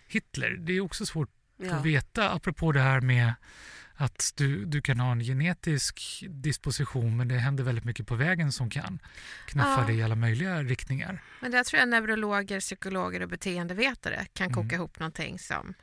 [0.07, 0.49] Hitler?
[0.59, 1.74] Det är också svårt Ja.
[1.76, 3.34] att veta apropå det här med
[4.02, 8.52] att du, du kan ha en genetisk disposition men det händer väldigt mycket på vägen
[8.52, 9.00] som kan
[9.45, 9.88] knuffa Ja.
[9.88, 11.24] dig i alla möjliga riktningar.
[11.41, 14.76] Men där tror jag neurologer, psykologer och beteendevetare kan koka Mm.
[14.76, 15.74] ihop någonting som...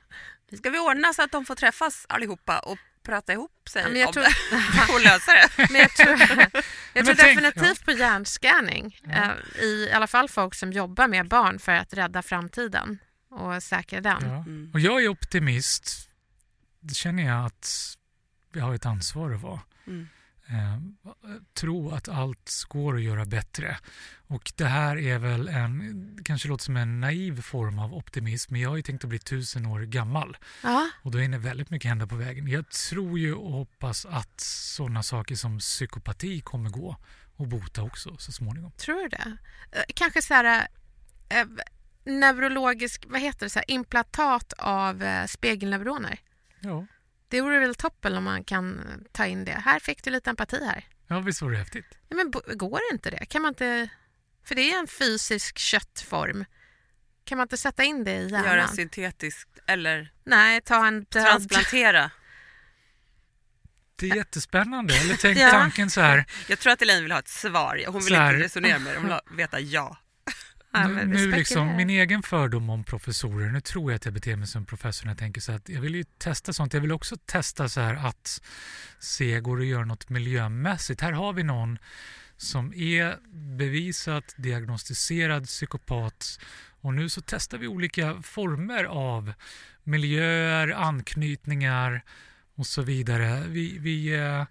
[0.58, 4.00] Ska vi ordna så att de får träffas allihopa och prata ihop sig Ja, men
[4.00, 5.68] jag om tror- det och lösa det?
[5.72, 6.08] Men jag tror,
[6.92, 8.96] jag tror tänk- definitivt på hjärnscanning.
[9.10, 9.30] Eh,
[9.64, 12.98] I alla fall folk som jobbar med barn för att rädda framtiden
[13.30, 14.18] och säkra den.
[14.22, 14.36] Ja.
[14.36, 14.70] Mm.
[14.74, 16.08] Och jag är optimist.
[16.80, 17.94] Det känner jag att
[18.56, 19.60] vi har ett ansvar att vara.
[19.86, 20.08] Mm.
[20.48, 20.78] Eh,
[21.54, 23.78] tro att allt går att göra bättre.
[24.26, 28.60] Och det här är väl en, kanske låter som en naiv form av optimism, men
[28.60, 30.36] jag har ju tänkt att bli tusen år gammal.
[30.62, 32.48] Ja, Och då hinner väldigt mycket hända på vägen.
[32.48, 36.96] Jag tror ju och hoppas att sådana saker som psykopati kommer gå
[37.36, 38.72] och bota också så småningom.
[38.72, 39.36] tror du det?
[39.72, 40.68] Eh, Kanske så här...
[41.28, 41.46] Eh,
[42.04, 46.18] neurologisk, vad heter det, så här, implantat av eh, spegelneuroner.
[46.60, 46.86] Ja,
[47.28, 48.80] Det vore väl toppen om man kan
[49.12, 49.52] ta in det.
[49.64, 50.84] Här fick du lite empati här.
[51.06, 51.98] ja visst var det häftigt?
[52.08, 53.26] Nej, men går inte det?
[53.26, 53.88] Kan man inte...
[54.44, 56.44] För det är en fysisk köttform.
[57.24, 58.44] Kan man inte sätta in det i hjärnan?
[58.44, 61.26] Göra syntetiskt eller Nej, ta en död...
[61.26, 62.10] transplantera.
[63.96, 64.94] Det är jättespännande.
[64.96, 65.50] Eller tänk Ja.
[65.50, 67.82] tanken så här, Jag tror att Elaine vill ha ett svar.
[67.86, 69.96] Hon vill inte resonera med det, hon vill veta ja.
[70.84, 74.46] Nu, nu liksom, min egen fördom om professorer, nu tror jag att jag beter mig
[74.46, 76.74] som professor när jag tänker så att jag vill ju testa sånt.
[76.74, 78.42] Jag vill också testa så här att
[78.98, 81.00] se, går det att göra något miljömässigt?
[81.00, 81.78] Här har vi någon
[82.36, 83.16] som är
[83.56, 86.40] bevisat diagnostiserad psykopat
[86.80, 89.32] och nu så testar vi olika former av
[89.82, 92.02] miljöer, anknytningar
[92.54, 93.42] och så vidare.
[93.48, 94.44] Vi, vi, eh,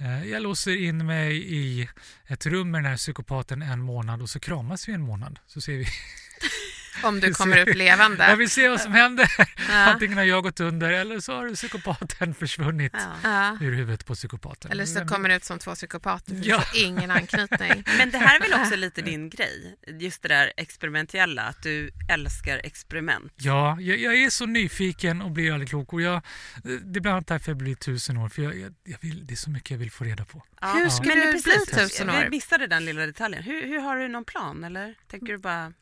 [0.00, 1.88] Eh, jag låser in mig i
[2.26, 5.38] ett rum med den här psykopaten en månad och så kramas vi en månad.
[5.46, 5.86] Så ser vi.
[7.02, 8.28] Om du kommer upp levande.
[8.28, 9.30] Jag vill se vad som händer.
[9.68, 9.74] Ja.
[9.74, 13.16] Antingen har jag gått under eller så har psykopaten försvunnit Ja.
[13.22, 13.58] Ja.
[13.66, 14.70] ur huvudet på psykopaten.
[14.70, 16.56] Eller så kommer det ut som två psykopater för Ja.
[16.58, 17.84] du får ingen anknytning.
[17.98, 19.76] Men det här är väl också lite din grej?
[19.86, 23.32] Just det där experimentella, att du älskar experiment.
[23.36, 25.92] Ja, jag, jag är så nyfiken och blir aldrig klok.
[25.92, 26.22] Och jag,
[26.62, 28.28] det är bland annat därför jag blir tusen år.
[28.28, 30.42] För jag, jag, jag vill, det är så mycket jag vill få reda på.
[30.60, 30.72] Ja.
[30.72, 32.20] Hur ska Men du bli precis, tusen år?
[32.24, 33.42] Vi missade den lilla detaljen.
[33.42, 35.72] Hur, hur har du någon plan eller tänker du bara...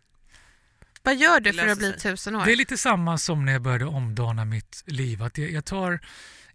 [1.07, 2.00] Vad gör du för att bli sig.
[2.00, 2.44] tusen år?
[2.44, 5.22] Det är lite samma som när jag började omdana mitt liv.
[5.22, 6.00] Att jag, jag tar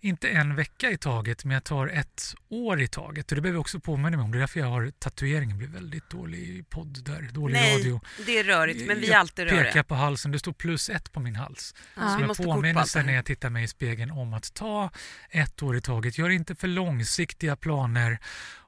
[0.03, 3.31] inte en vecka i taget, men jag tar ett år i taget.
[3.31, 4.31] Och det behöver jag också påminna mig om.
[4.31, 8.01] Det är därför jag har tatueringen blir väldigt dålig i podd där, dålig Nej, radio.
[8.25, 9.83] det är rörigt, men vi är jag alltid pekar röriga.
[9.83, 11.75] på halsen, det står plus ett på min hals.
[11.95, 13.67] Ja, Som vi en måste kort på allt påminnelse det när jag tittar mig i
[13.67, 14.89] spegeln om att ta
[15.29, 16.17] ett år i taget.
[16.17, 18.19] Gör inte för långsiktiga planer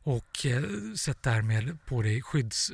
[0.04, 0.64] och eh,
[0.96, 2.72] sätt därmed på dig skydds,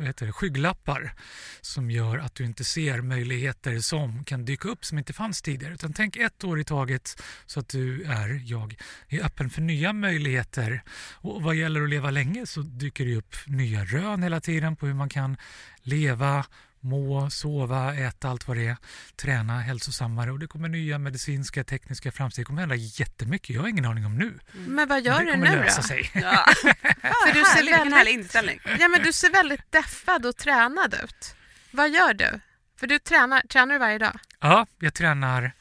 [0.00, 1.14] heter det, skygglappar
[1.60, 5.74] som gör att du inte ser möjligheter som kan dyka upp som inte fanns tidigare.
[5.74, 8.76] Utan tänk ett år i taget så att du är, jag,
[9.08, 10.82] är öppen för nya möjligheter.
[11.12, 14.86] Och vad gäller att leva länge så dyker det upp nya rön hela tiden på
[14.86, 15.36] hur man kan
[15.82, 16.44] leva
[16.82, 18.76] må, sova, äta allt vad det är,
[19.16, 22.42] träna hälsosammare och det kommer nya medicinska, tekniska framsteg.
[22.42, 23.50] Det kommer hända jättemycket.
[23.50, 24.38] Jag har ingen aning om nu.
[24.52, 25.86] Men vad gör det du kommer nu lösa då?
[25.86, 26.10] sig.
[26.14, 26.44] Ja.
[27.02, 28.60] För du ser väldigt- härlig inställning.
[28.80, 31.34] Ja, men du ser väldigt deffad och tränad ut.
[31.70, 32.40] Vad gör du?
[32.76, 34.18] För du tränar, tränar du varje dag?
[34.40, 35.52] Ja, jag tränar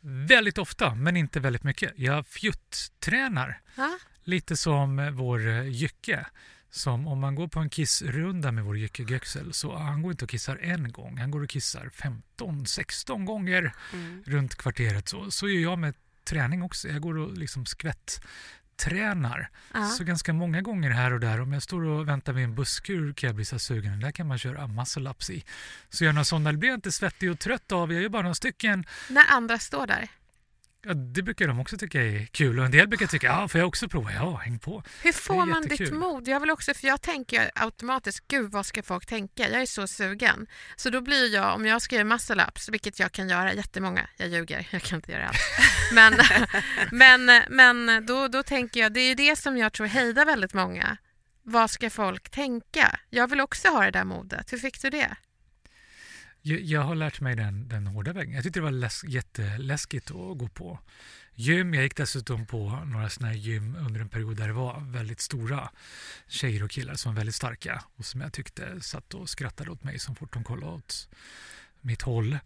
[0.00, 1.92] väldigt ofta, men inte väldigt mycket.
[1.96, 3.60] Jag fjutt-tränar.
[3.76, 3.98] Ja.
[4.24, 6.26] Lite som vår eh, Jycke.
[6.70, 10.24] Som om man går på en kissrunda med vår Jycke Göksel så han går inte
[10.24, 11.18] och kissar en gång.
[11.18, 11.90] Han går och kissar
[12.36, 14.22] 15-16 gånger Mm.
[14.26, 15.08] runt kvarteret.
[15.08, 15.94] Så, så gör jag med
[16.24, 16.88] träning också.
[16.88, 18.20] Jag går och liksom skvätt
[18.76, 19.50] tränar.
[19.74, 19.84] Ja.
[19.88, 21.40] Så ganska många gånger här och där.
[21.40, 24.00] Om jag står och väntar vid en busskur kan jag bli så sugen.
[24.00, 25.44] Där kan man köra muscle ups i.
[25.88, 26.52] Så gör några sådana.
[26.52, 27.92] Det blir jag inte svettig och trött av.
[27.92, 28.84] Jag gör bara några stycken.
[29.10, 30.08] När andra står där.
[30.86, 32.58] Ja, det brukar de också tycka är kul.
[32.58, 34.12] Och en del brukar tycka, ja, får jag också prova?
[34.12, 34.82] Ja, häng på.
[35.02, 36.28] Hur får man ditt mod?
[36.28, 39.48] Jag vill också, för jag tänker automatiskt, gud vad ska folk tänka?
[39.48, 40.46] Jag är så sugen.
[40.76, 44.08] Så då blir jag, om jag ska göra muscle ups, vilket jag kan göra jättemånga,
[44.16, 45.38] jag ljuger, jag kan inte göra allt.
[45.92, 46.14] Men,
[46.90, 50.54] men, men då, då tänker jag, det är ju det som jag tror hejdar väldigt
[50.54, 50.96] många.
[51.42, 53.00] Vad ska folk tänka?
[53.10, 54.52] Jag vill också ha det där modet.
[54.52, 55.16] Hur fick du det?
[56.48, 58.34] Jag, jag har lärt mig den, den hårda vägen.
[58.34, 60.78] Jag tyckte det var läs, jätteläskigt att gå på
[61.34, 61.74] gym.
[61.74, 65.20] Jag gick dessutom på några sådana här gym under en period där det var väldigt
[65.20, 65.70] stora
[66.28, 69.84] tjejer och killar som var väldigt starka och som jag tyckte satt och skrattade åt
[69.84, 71.08] mig så fort de kollade åt
[71.80, 72.38] mitt håll.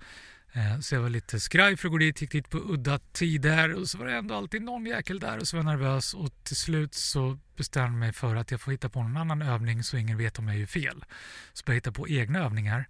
[0.53, 3.75] Eh, så jag var lite skraj för att gå dit, gick dit på udda tider
[3.75, 6.45] och så var det ändå alltid någon jäkel där och så var jag nervös och
[6.45, 9.83] till slut så bestämde jag mig för att jag får hitta på någon annan övning
[9.83, 11.05] så ingen vet om jag gör fel.
[11.53, 12.87] Så började jag hitta på egna övningar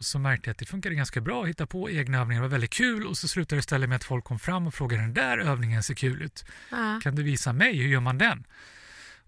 [0.00, 2.42] och så märkte jag att det funkade ganska bra att hitta på egna övningar.
[2.42, 4.74] Det var väldigt kul och så slutade det istället med att folk kom fram och
[4.74, 6.44] frågade den där övningen ser kul ut.
[6.70, 7.00] Ja.
[7.02, 7.76] Kan du visa mig?
[7.76, 8.46] Hur gör man den?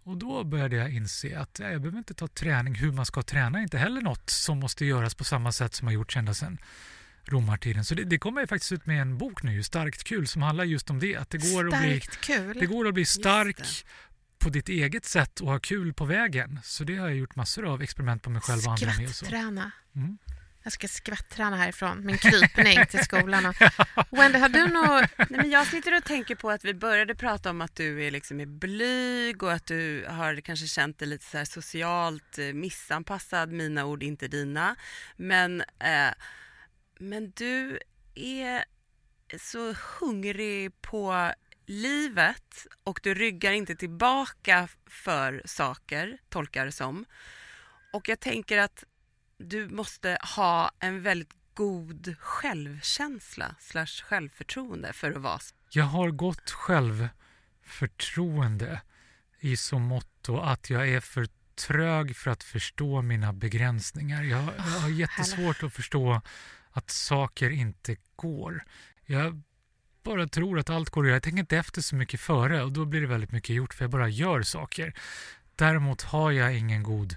[0.03, 3.23] Och då började jag inse att ja, jag behöver inte ta träning hur man ska
[3.23, 3.63] träna.
[3.63, 6.59] Inte heller något som måste göras på samma sätt som har gjorts ända sedan
[7.25, 7.85] romartiden.
[7.85, 10.91] Så det, det kommer faktiskt ut med en bok nu, Starkt kul, som handlar just
[10.91, 11.17] om det.
[11.17, 12.57] Att det går att bli, Starkt kul.
[12.61, 13.85] det går att bli stark
[14.39, 16.61] på ditt eget sätt och ha kul på vägen.
[16.65, 19.09] Så det har jag gjort massor av experiment på mig själv och andra med.
[19.09, 19.27] Och så.
[19.95, 20.19] Mm.
[20.63, 23.47] Jag ska skvattträna härifrån, min krypning till skolan.
[23.47, 23.55] Och...
[24.11, 25.31] Wendy, har du något...
[25.31, 28.11] Nej, men jag sitter och tänker på att vi började prata om att du är,
[28.11, 32.45] liksom är blyg och att du har kanske känt dig lite så här socialt eh,
[32.45, 34.77] missanpassad, mina ord inte dina.
[35.17, 36.13] Men, eh,
[36.99, 37.79] men du
[38.15, 38.65] är
[39.39, 41.33] så hungrig på
[41.67, 47.05] livet och du ryggar inte tillbaka för saker, tolkar det som.
[47.93, 48.85] Och jag tänker att
[49.43, 55.41] du måste ha en väldigt god självkänsla slash självförtroende för att vara
[55.71, 58.81] Jag har gott självförtroende
[59.41, 64.23] i så motto att jag är för trög för att förstå mina begränsningar.
[64.23, 66.21] Jag, jag har jättesvårt att förstå
[66.71, 68.65] att saker inte går.
[69.07, 69.43] Jag
[70.03, 71.17] bara tror att allt går att göra.
[71.17, 73.85] Jag tänker inte efter så mycket före och då blir det väldigt mycket gjort för
[73.85, 74.95] jag bara gör saker.
[75.57, 77.17] Däremot har jag ingen god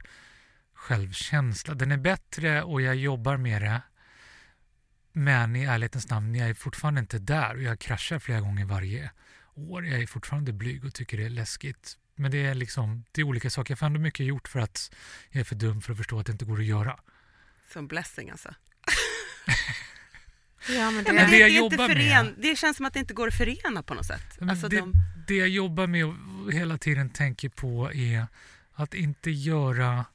[0.86, 1.74] självkänsla.
[1.74, 3.82] Den är bättre och jag jobbar med det.
[5.14, 9.12] Men i ärlighetens namn, jag är fortfarande inte där och jag kraschar flera gånger varje
[9.56, 9.86] år.
[9.88, 11.98] Jag är fortfarande blyg och tycker det är läskigt.
[12.16, 13.72] Men det är liksom, det är olika saker.
[13.72, 14.96] Jag får ändå mycket gjort för att
[15.30, 17.00] jag är för dum för att förstå att det inte går att göra.
[17.74, 18.50] som blessing alltså.
[20.70, 21.14] Ja, men Ja, det...
[21.14, 21.40] men
[22.08, 24.38] jag med- känns som att det inte går att förena på något sätt.
[24.42, 24.94] Alltså det, de,
[25.28, 26.16] det jag jobbar med och
[26.54, 28.28] hela tiden tänker på är
[28.74, 30.06] att inte göra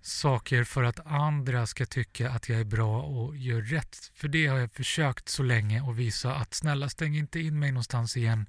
[0.00, 4.10] saker för att andra ska tycka att jag är bra och gör rätt.
[4.14, 7.72] För det har jag försökt så länge och visa att snälla stäng inte in mig
[7.72, 8.46] någonstans igen.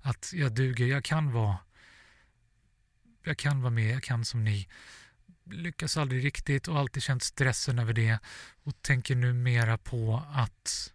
[0.00, 1.58] Att jag duger, jag kan vara
[3.24, 4.68] jag kan vara med, jag kan som ni.
[5.44, 8.18] Lyckas aldrig riktigt och alltid känt stressen över det
[8.62, 10.92] och tänker nu mera på att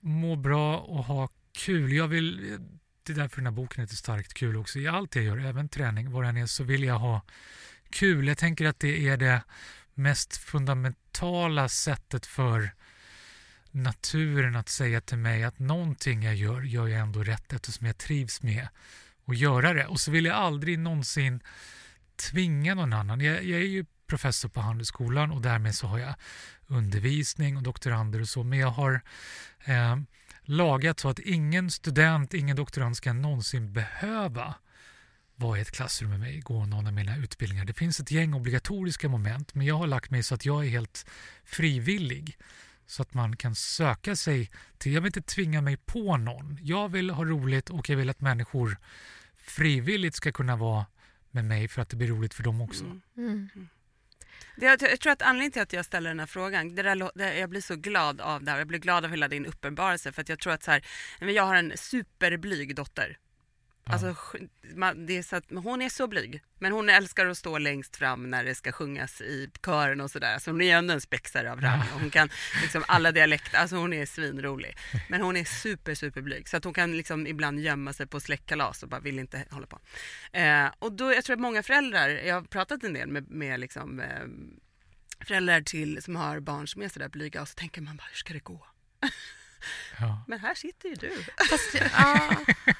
[0.00, 1.92] må bra och ha kul.
[1.92, 2.58] Jag vill,
[3.02, 4.78] det är därför den här boken heter Starkt kul också.
[4.78, 7.22] I allt jag gör, även träning, vad det än är, så vill jag ha
[7.90, 8.28] kul.
[8.28, 9.42] Jag tänker att det är det
[9.94, 12.70] mest fundamentala sättet för
[13.70, 17.98] naturen att säga till mig att någonting jag gör, gör jag ändå rätt eftersom jag
[17.98, 18.68] trivs med
[19.26, 19.86] att göra det.
[19.86, 21.40] Och så vill jag aldrig någonsin
[22.16, 23.20] tvinga någon annan.
[23.20, 26.14] Jag, jag är ju professor på Handelsskolan och därmed så har jag
[26.66, 29.00] undervisning och doktorander och så, men jag har
[29.64, 29.96] eh,
[30.42, 34.54] lagat så att ingen student, ingen doktorand ska någonsin behöva
[35.38, 37.64] vara i ett klassrum med mig, gå någon av mina utbildningar.
[37.64, 40.68] Det finns ett gäng obligatoriska moment, men jag har lagt mig så att jag är
[40.68, 41.06] helt
[41.44, 42.38] frivillig.
[42.86, 46.58] Så att man kan söka sig till, jag vill inte tvinga mig på någon.
[46.60, 48.76] Jag vill ha roligt och jag vill att människor
[49.36, 50.86] frivilligt ska kunna vara
[51.30, 52.84] med mig för att det blir roligt för dem också.
[52.84, 53.00] Mm.
[53.16, 53.68] Mm.
[54.56, 57.38] Det, jag, tror att anledningen till att jag ställer den här frågan, det där, det,
[57.38, 60.22] jag blir så glad av det här, jag blir glad av hela din uppenbarelse för
[60.22, 60.84] att jag tror att så här,
[61.20, 63.18] jag har en superblyg dotter.
[63.92, 64.14] Alltså,
[64.74, 67.96] man, det är så att, hon är så blyg, men hon älskar att stå längst
[67.96, 70.38] fram när det ska sjungas i kören och sådär.
[70.38, 72.28] Så hon är ändå en spexare av rang hon kan
[72.62, 74.76] liksom alla dialekter, alltså hon är svinrolig.
[75.08, 78.20] Men hon är super, super blyg så att hon kan liksom ibland gömma sig på
[78.20, 79.78] släktkalas och bara vill inte hålla på.
[80.32, 83.60] Eh, och då, jag tror att många föräldrar, jag har pratat en del med, med
[83.60, 84.26] liksom, eh,
[85.26, 88.16] föräldrar till, som har barn som är sådär blyga och så tänker man bara, hur
[88.16, 88.66] ska det gå?
[90.00, 90.24] Ja.
[90.28, 91.12] Men här sitter ju du.
[91.50, 92.30] Fast, ja,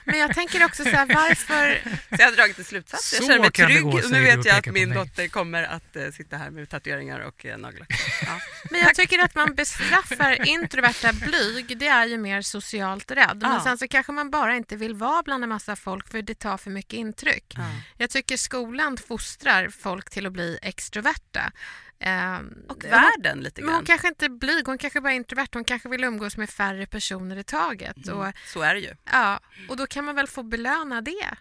[0.04, 1.80] men jag tänker också så här, varför...
[2.16, 3.12] Så jag har dragit en slutsats.
[3.12, 6.10] Jag känner mig trygg gå, och nu vet jag att min dotter kommer att eh,
[6.10, 7.88] sitta här med tatueringar och eh, nagellack.
[8.22, 8.40] Ja.
[8.70, 13.38] Men jag tycker att man bestraffar introverta blyg, det är ju mer socialt rädd.
[13.42, 13.60] Men Ja.
[13.64, 16.58] sen så kanske man bara inte vill vara bland en massa folk för det tar
[16.58, 17.54] för mycket intryck.
[17.96, 21.52] Jag tycker skolan fostrar folk till att bli extroverta.
[22.00, 23.86] Ehm, Och hon- världen lite Men hon grann.
[23.86, 25.48] kanske inte är blyg, hon kanske bara är introvert.
[25.52, 28.06] Hon kanske vill umgås med färre personer i taget.
[28.06, 28.18] Mm.
[28.18, 28.94] Och, Så är det ju.
[29.12, 31.36] ja, och då kan man väl få belöna det.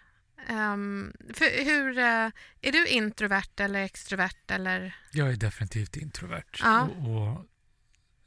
[0.48, 2.30] Ehm, för hur, eh,
[2.60, 4.50] är du introvert eller extrovert?
[4.50, 4.96] Eller?
[5.12, 6.82] Jag är definitivt introvert Ja.
[6.82, 7.46] och, och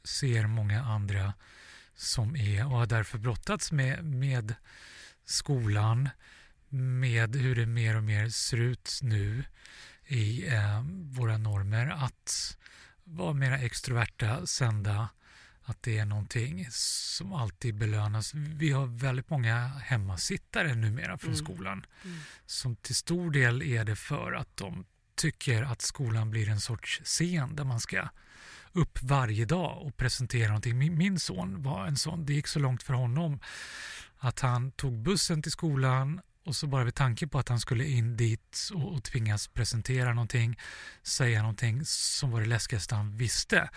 [0.04, 1.34] ser många andra
[1.94, 4.54] som är och har därför brottats med, med
[5.24, 6.08] skolan,
[6.68, 9.44] med hur det mer och mer ser ut nu
[10.12, 12.56] i eh, våra normer att
[13.04, 15.08] vara mera extroverta, sända,
[15.64, 18.34] att det är någonting som alltid belönas.
[18.34, 21.44] Vi har väldigt många hemmasittare numera från Mm.
[21.44, 22.18] skolan Mm.
[22.46, 24.84] som till stor del är det för att de
[25.14, 28.08] tycker att skolan blir en sorts scen där man ska
[28.72, 30.78] upp varje dag och presentera någonting.
[30.78, 32.26] Min, min son var en sån.
[32.26, 33.40] Det gick så långt för honom
[34.18, 37.88] att han tog bussen till skolan och så bara vid tanke på att han skulle
[37.88, 40.58] in dit och, och tvingas presentera någonting,
[41.02, 43.70] säga någonting som var det läskigaste han visste,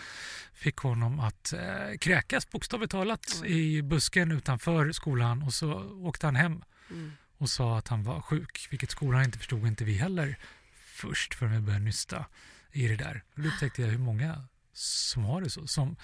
[0.54, 3.52] fick honom att eh, kräkas bokstavligt talat Oj.
[3.52, 5.74] i busken utanför skolan och så
[6.06, 7.12] åkte han hem Mm.
[7.38, 10.38] och sa att han var sjuk, vilket skolan inte förstod, inte vi heller
[10.76, 12.26] först förrän vi började nysta
[12.72, 13.24] i det där.
[13.36, 15.96] Då upptäckte jag hur många som har det så, som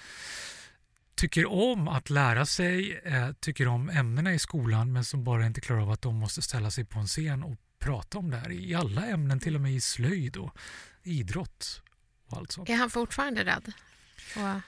[1.14, 5.60] tycker om att lära sig, eh, tycker om ämnena i skolan men som bara inte
[5.60, 8.52] klarar av att de måste ställa sig på en scen och prata om det här
[8.52, 10.56] i alla ämnen, till och med i slöjd och
[11.02, 11.82] idrott
[12.26, 12.68] och allt sånt.
[12.68, 13.72] Är han fortfarande rädd?
[14.36, 14.60] Och,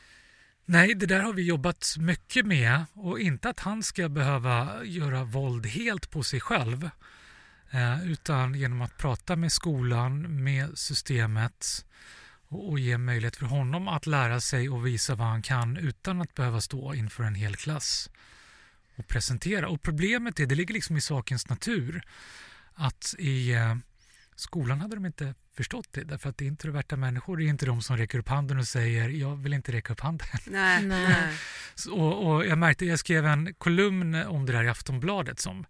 [0.67, 5.25] Nej, det där har vi jobbat mycket med och inte att han ska behöva göra
[5.25, 6.91] våld helt på sig själv
[7.71, 11.87] eh, utan genom att prata med skolan, med systemet
[12.49, 16.21] och, och ge möjlighet för honom att lära sig och visa vad han kan utan
[16.21, 18.11] att behöva stå inför en hel klass
[18.97, 19.69] och presentera.
[19.69, 22.03] Och problemet är, det ligger liksom i sakens natur,
[22.75, 23.75] att i eh,
[24.37, 28.19] skolan hade de inte förstått det därför att introverta människor är inte de som räcker
[28.19, 30.27] upp handen och säger jag vill inte räcka upp handen.
[30.47, 31.33] Nej, Nej.
[31.75, 35.65] Så- Och, och jag märkte, jag skrev en kolumn om det där i Aftonbladet som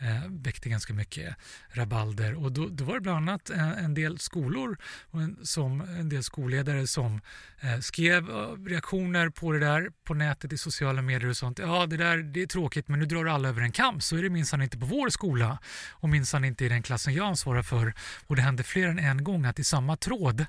[0.00, 1.36] eh, väckte ganska mycket
[1.68, 4.78] rabalder och då, då var det bland annat en, en del skolor
[5.10, 7.20] och en, som, en del skolledare som
[7.60, 11.58] eh, skrev eh, reaktioner på det där på nätet i sociala medier och sånt.
[11.58, 14.22] Ja, det där det är tråkigt men nu drar alla över en kam så är
[14.22, 15.58] det minsann inte på vår skola
[15.90, 17.94] och minsann inte i den klassen jag ansvarar för
[18.26, 20.46] och det hände fler än en gång att i samma tråd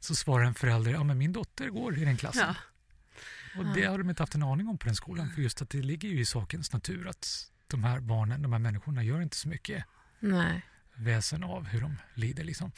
[0.00, 2.46] så svarar en förälder, ja men min dotter går i den klassen.
[2.46, 2.54] Ja.
[3.58, 5.30] Och det har de inte haft en aning om på den skolan.
[5.30, 8.58] För just att det ligger ju i sakens natur att de här barnen, de här
[8.58, 9.84] människorna gör inte så mycket
[10.20, 10.62] nej.
[10.94, 12.44] väsen av hur de lider.
[12.44, 12.72] Liksom.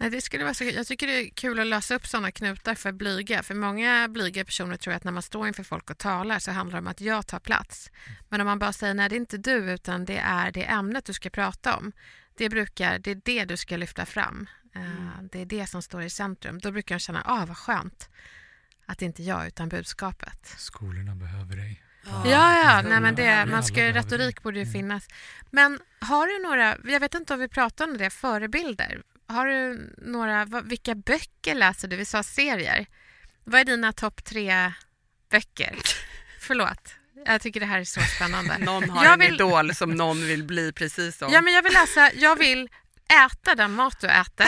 [0.00, 2.74] Nej, det skulle vara så, jag tycker det är kul att lösa upp sådana knutar
[2.74, 3.42] för blyga.
[3.42, 6.76] För många blyga personer tror att när man står inför folk och talar så handlar
[6.76, 7.90] det om att jag tar plats.
[8.28, 11.04] Men om man bara säger nej det är inte du utan det är det ämnet
[11.04, 11.92] du ska prata om.
[12.36, 14.46] Det, brukar, det är det du ska lyfta fram.
[14.74, 16.58] Eh, Det är det som står i centrum.
[16.58, 18.08] Då brukar jag känna, ah vad skönt
[18.86, 20.46] att det inte är jag utan budskapet.
[20.58, 21.82] Skolorna behöver dig.
[22.24, 24.72] Ja, ja, nej, men det, man ska, retorik borde ju Mm.
[24.72, 25.08] finnas.
[25.50, 29.02] Men har du några, jag vet inte om vi pratade om det, förebilder?
[29.26, 31.96] Har du några, vilka böcker läser du?
[31.96, 32.86] Vi sa serier.
[33.44, 34.72] Vad är dina topp tre
[35.30, 35.76] böcker.
[36.40, 36.94] Förlåt.
[37.26, 38.58] Jag tycker det här är så spännande.
[38.64, 41.32] Någon har Jag en vill- idol som någon vill bli precis som.
[41.32, 42.68] Ja, men jag vill läsa, jag vill
[43.26, 44.46] äta den mat du äter.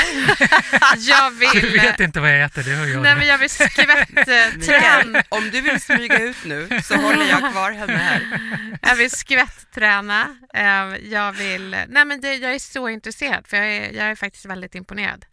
[1.08, 1.80] Jag Du vill...
[1.80, 3.02] vet inte vad jag äter, det hör jag.
[3.02, 5.22] Nej, men jag vill skvättträna.
[5.28, 8.40] Om du vill smyga ut nu så håller jag kvar henne här.
[8.82, 10.36] Jag vill skvättträna.
[10.54, 11.70] Eh, Jag vill...
[11.88, 15.24] Nej, men det, jag är så intresserad för jag är, jag är faktiskt väldigt imponerad.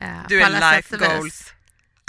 [0.00, 1.53] eh, Du är life goals.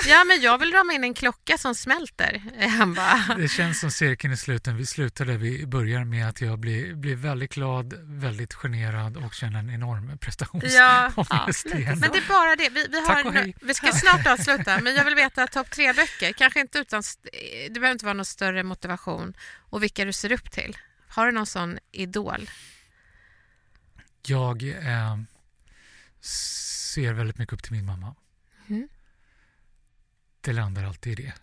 [0.07, 2.43] Ja, men jag vill rama in en klocka som smälter.
[2.77, 4.77] Han bara, Det känns som cirkeln är sluten.
[4.77, 9.33] Vi slutar där vi börjar med att jag blir, blir väldigt glad, väldigt generad och
[9.33, 11.99] känner en enorm prestationsångest Ja, igen.
[11.99, 12.69] men det är bara det.
[12.69, 13.55] Vi, vi, har, hej.
[13.61, 16.31] vi ska snart avsluta, men jag vill veta topp tre böcker.
[16.33, 16.99] Kanske inte utan...
[16.99, 17.29] st-
[17.67, 19.33] Det behöver inte vara någon större motivation.
[19.69, 20.77] Och vilka du ser upp till.
[21.07, 22.49] Har du någon sån idol?
[24.27, 25.17] Jag eh,
[26.21, 28.15] ser väldigt mycket upp till min mamma.
[28.69, 28.87] Mm.
[30.45, 31.33] Det landar alltid i det.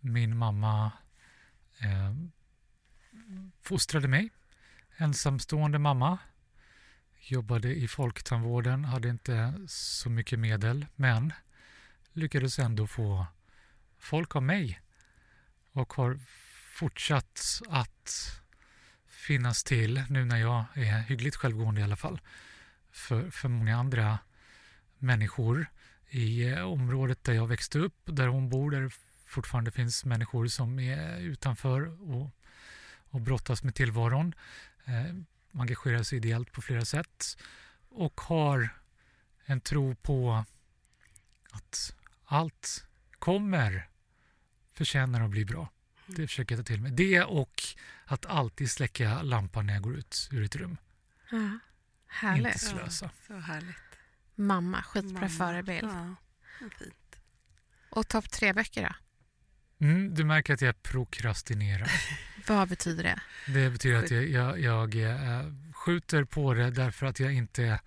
[0.00, 0.92] Min mamma
[1.78, 2.14] eh,
[3.62, 4.30] fostrade mig.
[4.96, 6.18] Ensamstående mamma.
[7.20, 11.32] Jobbade i folktandvården, hade inte så mycket medel men
[12.12, 13.26] lyckades ändå få
[13.98, 14.80] folk av mig
[15.72, 16.18] och har
[16.72, 18.40] fortsatt att
[19.06, 22.20] finnas till nu när jag är hyggligt självgående i alla fall
[22.90, 24.18] för, för många andra
[24.98, 25.66] människor
[26.10, 28.90] i eh, området där jag växte upp, där hon bor, där det
[29.24, 32.30] fortfarande finns människor som är utanför och,
[33.10, 34.34] och brottas med tillvaron.
[34.84, 35.14] Eh,
[35.60, 37.38] engagerar sig ideellt på flera sätt
[37.88, 38.68] och har
[39.44, 40.44] en tro på
[41.50, 41.94] att
[42.24, 42.84] allt
[43.18, 43.88] kommer
[44.72, 45.68] förtjänar att bli bra.
[46.06, 46.92] Det försöker jag ta till mig.
[46.92, 47.62] Det och
[48.04, 50.76] att alltid släcka lampan när jag går ut ur ett rum.
[51.30, 51.60] Ja, Inte
[52.06, 52.60] härligt.
[52.60, 53.10] slösa.
[53.26, 53.76] Så härligt.
[54.40, 55.28] Mamma, skitbra Mamma.
[55.28, 55.88] förebild.
[55.88, 56.14] Ja,
[56.78, 57.16] fint.
[57.90, 58.94] Och topp tre böcker då?
[59.86, 61.90] Mm, du märker att jag prokrastinerar.
[62.48, 63.20] Vad betyder det?
[63.52, 67.80] Det betyder att jag, jag, jag eh, skjuter på det därför att jag inte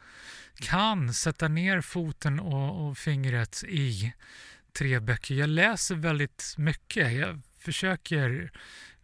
[0.56, 4.14] kan sätta ner foten och, och fingret i
[4.74, 5.36] tre böcker.
[5.36, 7.14] Jag läser väldigt mycket.
[7.14, 8.52] Jag försöker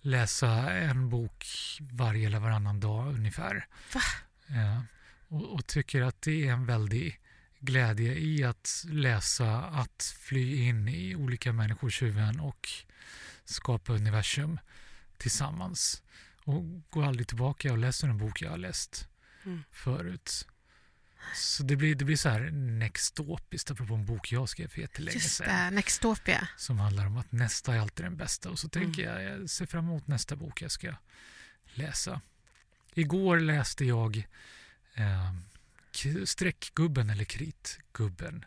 [0.02, 1.46] läsa en bok
[1.80, 3.68] varje eller varannan dag ungefär.
[3.94, 4.02] Va?
[4.48, 4.82] Eh,
[5.28, 7.20] och, och tycker att det är en väldig
[7.60, 12.70] glädje i att läsa, att fly in i olika människors huvuden och
[13.46, 14.60] skapa universum
[15.18, 16.04] tillsammans.
[16.44, 19.06] Och går aldrig tillbaka och läser en bok jag har läst
[19.46, 19.64] Mm.
[19.72, 20.48] förut.
[21.36, 25.14] Så det blir, det blir så här nextopiskt apropå en bok jag skrev för jättelänge
[25.16, 25.66] Just sedan.
[25.66, 26.48] det, Nextopia.
[26.58, 28.50] Som handlar om att nästa är alltid den bästa.
[28.50, 28.86] Och så Mm.
[28.94, 30.94] tänker jag, jag ser fram emot nästa bok jag ska
[31.74, 32.22] läsa.
[32.94, 34.18] Igår läste jag
[34.94, 35.34] eh,
[36.26, 38.46] Streckgubben eller Kritgubben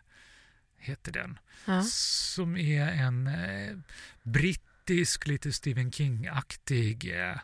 [0.77, 1.39] heter den.
[1.65, 1.83] Ja.
[1.83, 3.77] Som är en eh,
[4.23, 7.37] brittisk, lite Stephen King-aktig eh,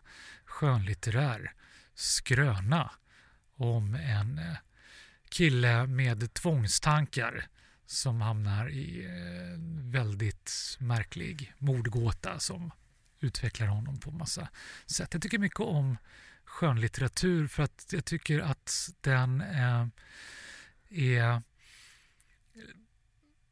[0.45, 1.53] skönlitterär
[1.95, 2.91] skröna
[3.55, 4.57] om en eh,
[5.29, 7.47] kille med tvångstankar
[7.85, 12.71] som hamnar i eh, en väldigt märklig mordgåta som
[13.19, 14.49] utvecklar honom på massa
[14.85, 15.13] sätt.
[15.13, 15.97] Jag tycker mycket om
[16.49, 19.87] skönlitteratur för att jag tycker att den eh,
[20.89, 21.41] är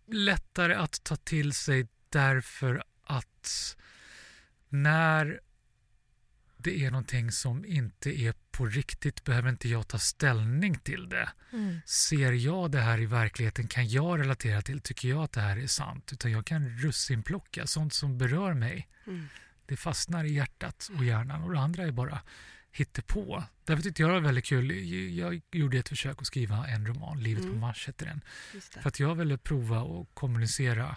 [0.07, 3.77] lättare att ta till sig därför att
[4.69, 5.39] när
[6.57, 11.29] det är någonting som inte är på riktigt behöver inte jag ta ställning till det.
[11.53, 11.79] Mm.
[11.85, 13.67] Ser jag det här i verkligheten?
[13.67, 14.79] Kan jag relatera till?
[14.79, 16.13] Tycker jag att det här är sant?
[16.13, 18.87] Utan jag kan russinplocka sånt som berör mig.
[19.07, 19.27] Mm.
[19.65, 22.19] Det fastnar i hjärtat och hjärnan och det andra är bara
[22.79, 23.43] hittepå.
[23.65, 24.71] Därför tyckte jag det var väldigt kul.
[25.17, 27.59] Jag gjorde ett försök att skriva en roman, Livet på Mm.
[27.59, 28.21] Mars heter den.
[28.81, 30.95] För att jag ville prova att kommunicera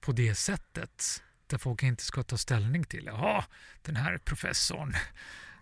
[0.00, 1.22] på det sättet.
[1.46, 3.04] Där folk inte ska ta ställning till.
[3.04, 3.44] Jaha,
[3.82, 4.94] den här professorn.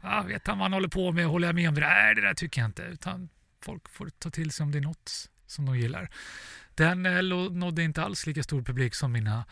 [0.03, 1.27] Ja, vet han vad han håller på med?
[1.27, 1.81] Håller jag med om det?
[1.81, 2.83] Nej, det där tycker jag inte.
[2.83, 3.29] Utan
[3.63, 6.11] folk får ta till sig om det är något som de gillar.
[6.75, 9.45] Den eh, nådde inte alls lika stor publik som mina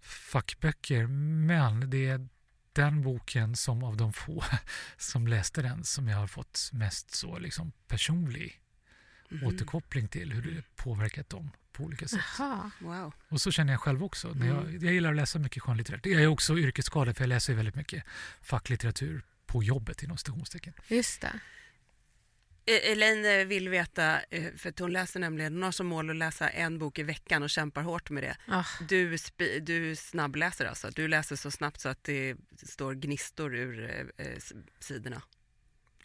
[0.00, 1.06] fackböcker.
[1.46, 2.28] Men det är
[2.74, 4.44] den boken som av de få
[4.96, 8.60] som läste den som jag har fått mest så liksom personlig
[9.28, 9.46] Mhm.
[9.46, 12.20] återkoppling till hur det påverkat dem på olika sätt.
[12.38, 12.70] Jaha.
[12.80, 13.12] Wow.
[13.28, 14.28] Och så känner jag själv också.
[14.34, 14.84] När jag, Mm.
[14.84, 16.10] jag gillar att läsa mycket skönlitteratur.
[16.12, 18.04] Jag är också yrkesskadad för jag läser väldigt mycket
[18.42, 20.72] facklitteratur på jobbet inom citationstecken.
[20.88, 21.40] Just det.
[22.66, 26.16] E- Elaine eh, vill veta, eh, för hon läser nämligen, hon har som mål att
[26.16, 28.36] läsa en bok i veckan och kämpar hårt med det.
[28.48, 29.16] Ah, Du,
[29.60, 32.34] du snabbläser alltså, du läser så snabbt så att det
[32.66, 33.84] står gnistor ur
[34.18, 34.32] eh, eh,
[34.80, 35.22] sidorna.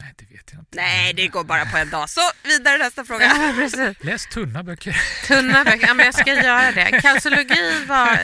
[0.00, 0.76] Nej, det vet jag inte.
[0.76, 2.10] Nej, det går bara på en dag.
[2.10, 3.24] Så vidare nästa fråga.
[3.24, 4.04] Ja, precis.
[4.04, 4.96] Läs tunna böcker.
[5.26, 5.86] Tunna böcker.
[5.86, 7.00] Ja, men jag ska göra det.
[7.00, 8.18] Kausologi var,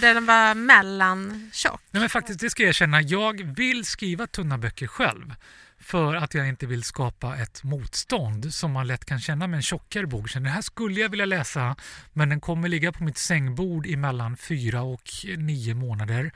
[0.00, 1.80] den var mellantjock.
[1.90, 3.00] Nej, men faktiskt, det ska jag erkänna.
[3.02, 5.34] Jag vill skriva tunna böcker själv
[5.80, 9.62] för att jag inte vill skapa ett motstånd som man lätt kan känna med en
[9.62, 10.30] tjockare bok.
[10.30, 11.76] Så det här skulle jag vilja läsa
[12.12, 15.02] men den kommer ligga på mitt sängbord i mellan fyra och
[15.36, 16.32] nio månader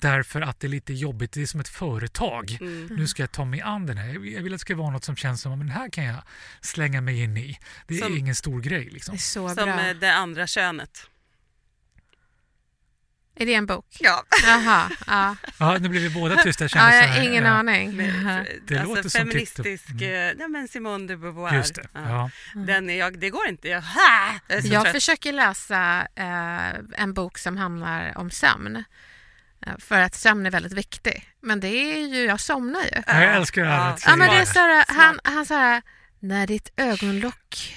[0.00, 1.32] därför att det är lite jobbigt.
[1.32, 2.58] Det är som ett företag.
[2.60, 2.86] Mm.
[2.86, 4.08] Nu ska jag ta mig an den här.
[4.08, 6.22] Jag vill att det ska vara något som känns som att här kan jag
[6.60, 7.58] slänga mig in i.
[7.86, 8.84] Det är Som- ingen stor grej.
[8.84, 9.14] Det Liksom.
[9.14, 9.88] är så Som bra.
[9.88, 11.06] eh, det andra könet.
[13.36, 13.86] Är det en bok?
[14.00, 14.22] Ja.
[14.46, 14.90] Jaha.
[15.06, 15.36] Ja.
[15.58, 16.64] Ja, nu blev vi båda tysta.
[16.74, 17.50] Ja, jag så har ingen ja.
[17.50, 17.96] aning.
[17.96, 20.02] Det alltså låter som feministisk, TikTok.
[20.02, 21.54] eh, nej men Simone de Beauvoir.
[21.54, 21.88] Just det.
[21.94, 22.30] Ja.
[22.54, 23.68] Den är jag, det går inte.
[23.68, 24.34] Jag, ha!
[24.48, 28.84] jag Jag försöker läsa eh, en bok som handlar om sömn.
[29.66, 31.28] Eh, För att sömn är väldigt viktig.
[31.40, 33.02] Men det är ju, jag somnar ju.
[33.06, 33.94] Ja, Jag älskar det här.
[34.06, 34.16] Ja.
[34.16, 35.82] men det är så här, han, han så här,
[36.20, 37.74] när ditt ögonlock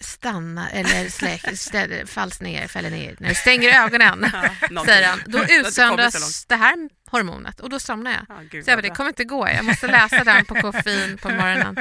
[0.00, 4.26] stannar eller släck, ställer, falls ner, fäller ner, när du stänger ögonen,
[4.70, 8.24] Ja, säger han, då så utsöndras det här hormonet och då somnar jag.
[8.28, 11.18] Ja, gud, Så jag bara, det kommer inte gå, jag måste läsa den på koffein
[11.18, 11.76] på morgonen.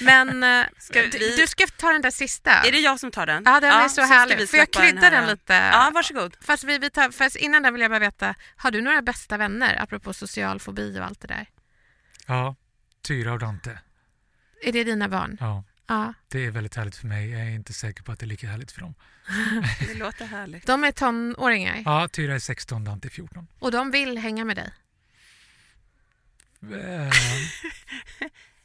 [0.00, 2.50] Men eh, vi- du ska ta den där sista.
[2.50, 3.42] Är det jag som tar den?
[3.46, 4.50] Ja, den är så ska härlig.
[4.50, 5.54] Får jag krydda den, här- lite?
[5.54, 6.36] Ja, varsågod.
[6.40, 9.36] Fast, vi, vi tar, fast innan den vill jag bara veta, har du några bästa
[9.36, 11.46] vänner apropå social fobi och allt det där?
[12.26, 12.56] Ja,
[13.06, 13.78] Tyra och Dante.
[14.62, 15.36] Är det dina barn?
[15.40, 16.14] Ja, Ja.
[16.28, 17.30] det är väldigt härligt för mig.
[17.30, 18.94] Jag är inte säker på att det är lika härligt för dem.
[19.80, 20.66] Det låter härligt.
[20.66, 23.46] De är tonåringar Ja, Tyra är 16, Dante är 14.
[23.58, 24.70] och de vill hänga med dig.
[26.62, 27.12] Eh,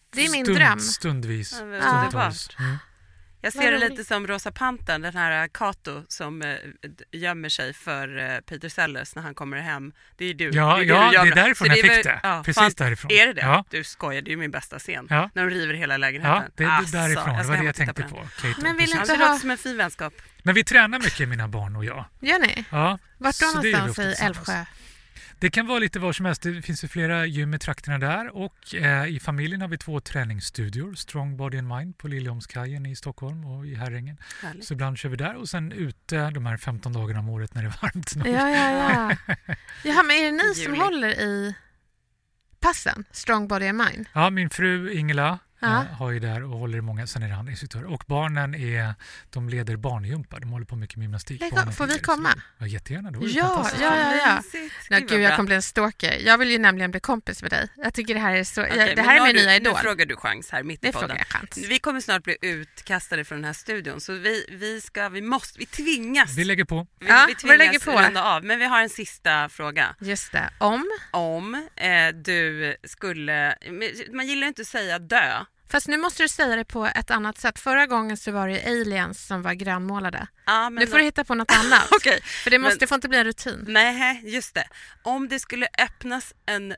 [0.09, 0.79] Det är min stund, dröm.
[0.79, 1.51] Stundvis.
[1.51, 1.57] Ja,
[1.99, 2.49] Stundtals.
[2.59, 2.77] Mm.
[3.43, 6.47] Jag ser det lite som Rosa Pantern, den här Kato som eh,
[6.81, 9.93] d- gömmer sig för eh, Peter Sellers när han kommer hem.
[10.17, 10.49] Det är du.
[10.53, 12.19] Ja, det är, ja, du det är därifrån Så jag är fick väl- det.
[12.23, 13.11] Ja, Precis fan, därifrån.
[13.11, 13.41] Är det det?
[13.41, 13.65] Ja.
[13.69, 15.07] Du skojar, det är ju min bästa scen.
[15.09, 15.29] Ja.
[15.33, 16.43] När de river hela lägenheten.
[16.45, 17.37] Ja, det är Alltså, därifrån.
[17.37, 18.15] Det var det jag tänkte på.
[18.41, 20.13] Kate Men vill inte Ja, det ha- låter som en fin vänskap.
[20.43, 22.05] Men vi tränar mycket, mina barn och jag.
[22.21, 22.65] Gör ni?
[22.69, 24.23] Ja, Vart då någonstans i.
[24.23, 24.65] Älvsjö?
[25.43, 26.41] Det kan vara lite var som helst.
[26.41, 29.99] Det finns ju flera gym i trakterna där och eh, i familjen har vi två
[29.99, 30.93] träningsstudior.
[30.93, 34.17] Strong Body and Mind på Liljeholmskajen i Stockholm och i Herrängen.
[34.41, 34.65] Härligt.
[34.65, 37.61] Så ibland kör vi där och sen ute de här 15 dagarna om året när
[37.61, 38.13] det är varmt.
[38.15, 39.35] Ja, ja, ja.
[39.83, 41.55] Jaha, men är det ni som håller i
[42.59, 43.05] passen?
[43.11, 44.05] Strong Body and Mind?
[44.13, 45.81] Ja, min fru Ingela Ja.
[45.81, 47.07] eh, har ju där och håller i många.
[47.07, 47.85] Sen är det andra instruktörer.
[47.85, 48.93] Och barnen är,
[49.29, 50.39] de leder barngympa.
[50.39, 51.51] De håller på mycket med gymnastik.
[51.51, 52.29] Barnen får vi så komma?
[52.57, 53.11] Ja, jättegärna.
[53.11, 54.59] Det vore Ja, ja, ja, ja.
[54.89, 56.17] Nej, Gud, jag kommer bli en stalker.
[56.25, 57.67] Jag vill ju nämligen bli kompis med dig.
[57.75, 58.61] Jag tycker det här är så...
[58.61, 59.73] Okej, jag, det här är min du- nya idol.
[59.73, 61.17] Nu frågar du chans här mitt i podden.
[61.69, 65.59] Vi kommer snart bli utkastade från den här studion så vi, vi ska, vi måste,
[65.59, 66.37] vi tvingas.
[66.37, 66.87] Vi lägger på.
[66.99, 67.91] vi, Ja, vi tvingas lägger på?
[67.91, 68.43] runda av.
[68.45, 69.95] Men vi har en sista fråga.
[69.99, 70.49] Just det.
[70.57, 70.89] Om...
[71.11, 73.55] Om eh, du skulle,
[74.13, 75.45] man gillar ju inte att säga dö.
[75.73, 77.59] Fast nu måste du säga det på ett annat sätt.
[77.59, 80.27] Förra gången så var det aliens som var grönmålade.
[80.45, 81.87] Men Nu får du hitta på något annat.
[81.91, 83.65] Okej, För det, måste, men- det får inte bli en rutin.
[83.67, 84.67] nej just det.
[85.03, 86.75] Om det skulle öppnas en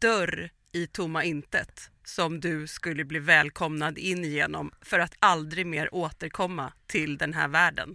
[0.00, 5.94] dörr i tomma intet som du skulle bli välkomnad in genom för att aldrig mer
[5.94, 7.94] återkomma till den här världen.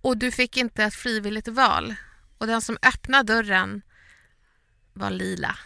[0.00, 1.94] Och du fick inte ett frivilligt val.
[2.38, 3.82] Och den som öppnade dörren
[4.92, 5.58] var lila.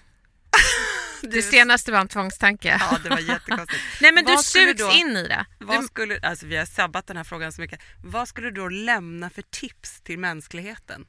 [1.22, 2.76] Det senaste var en tvångstanke.
[2.90, 3.82] Ja, det var jättekonstigt.
[4.00, 5.46] Nej men du Vad skulle sugs då- in i det.
[5.58, 7.80] Vad Du, skulle, alltså vi har sabbat den här frågan så mycket.
[8.04, 11.06] Vad skulle du då lämna för tips till mänskligheten?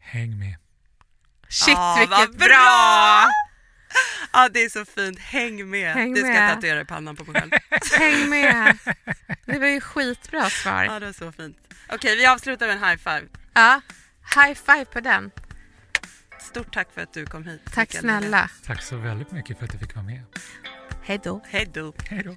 [0.00, 0.56] Häng med.
[1.48, 2.46] shit Ah, vilket vad bra!
[2.46, 3.26] bra!
[4.32, 5.18] Ja, det är så fint.
[5.18, 5.94] Häng med.
[5.94, 6.54] Häng det ska jag med.
[6.54, 7.50] tatuera i pannan på mig själv.
[7.98, 8.78] Häng med.
[9.46, 10.84] Det var ju skitbra svar.
[10.84, 11.56] Ja, det var så fint.
[11.88, 13.22] Okej, vi avslutar med en high five.
[13.54, 13.80] Ja.
[14.34, 15.30] High five på den.
[16.46, 17.60] Stort tack för att du kom hit.
[17.74, 18.50] Tack snälla.
[18.64, 20.22] Tack så väldigt mycket för att jag fick vara med.
[21.02, 21.40] Hej då.
[21.48, 21.92] Hej då.
[22.08, 22.36] Hej då.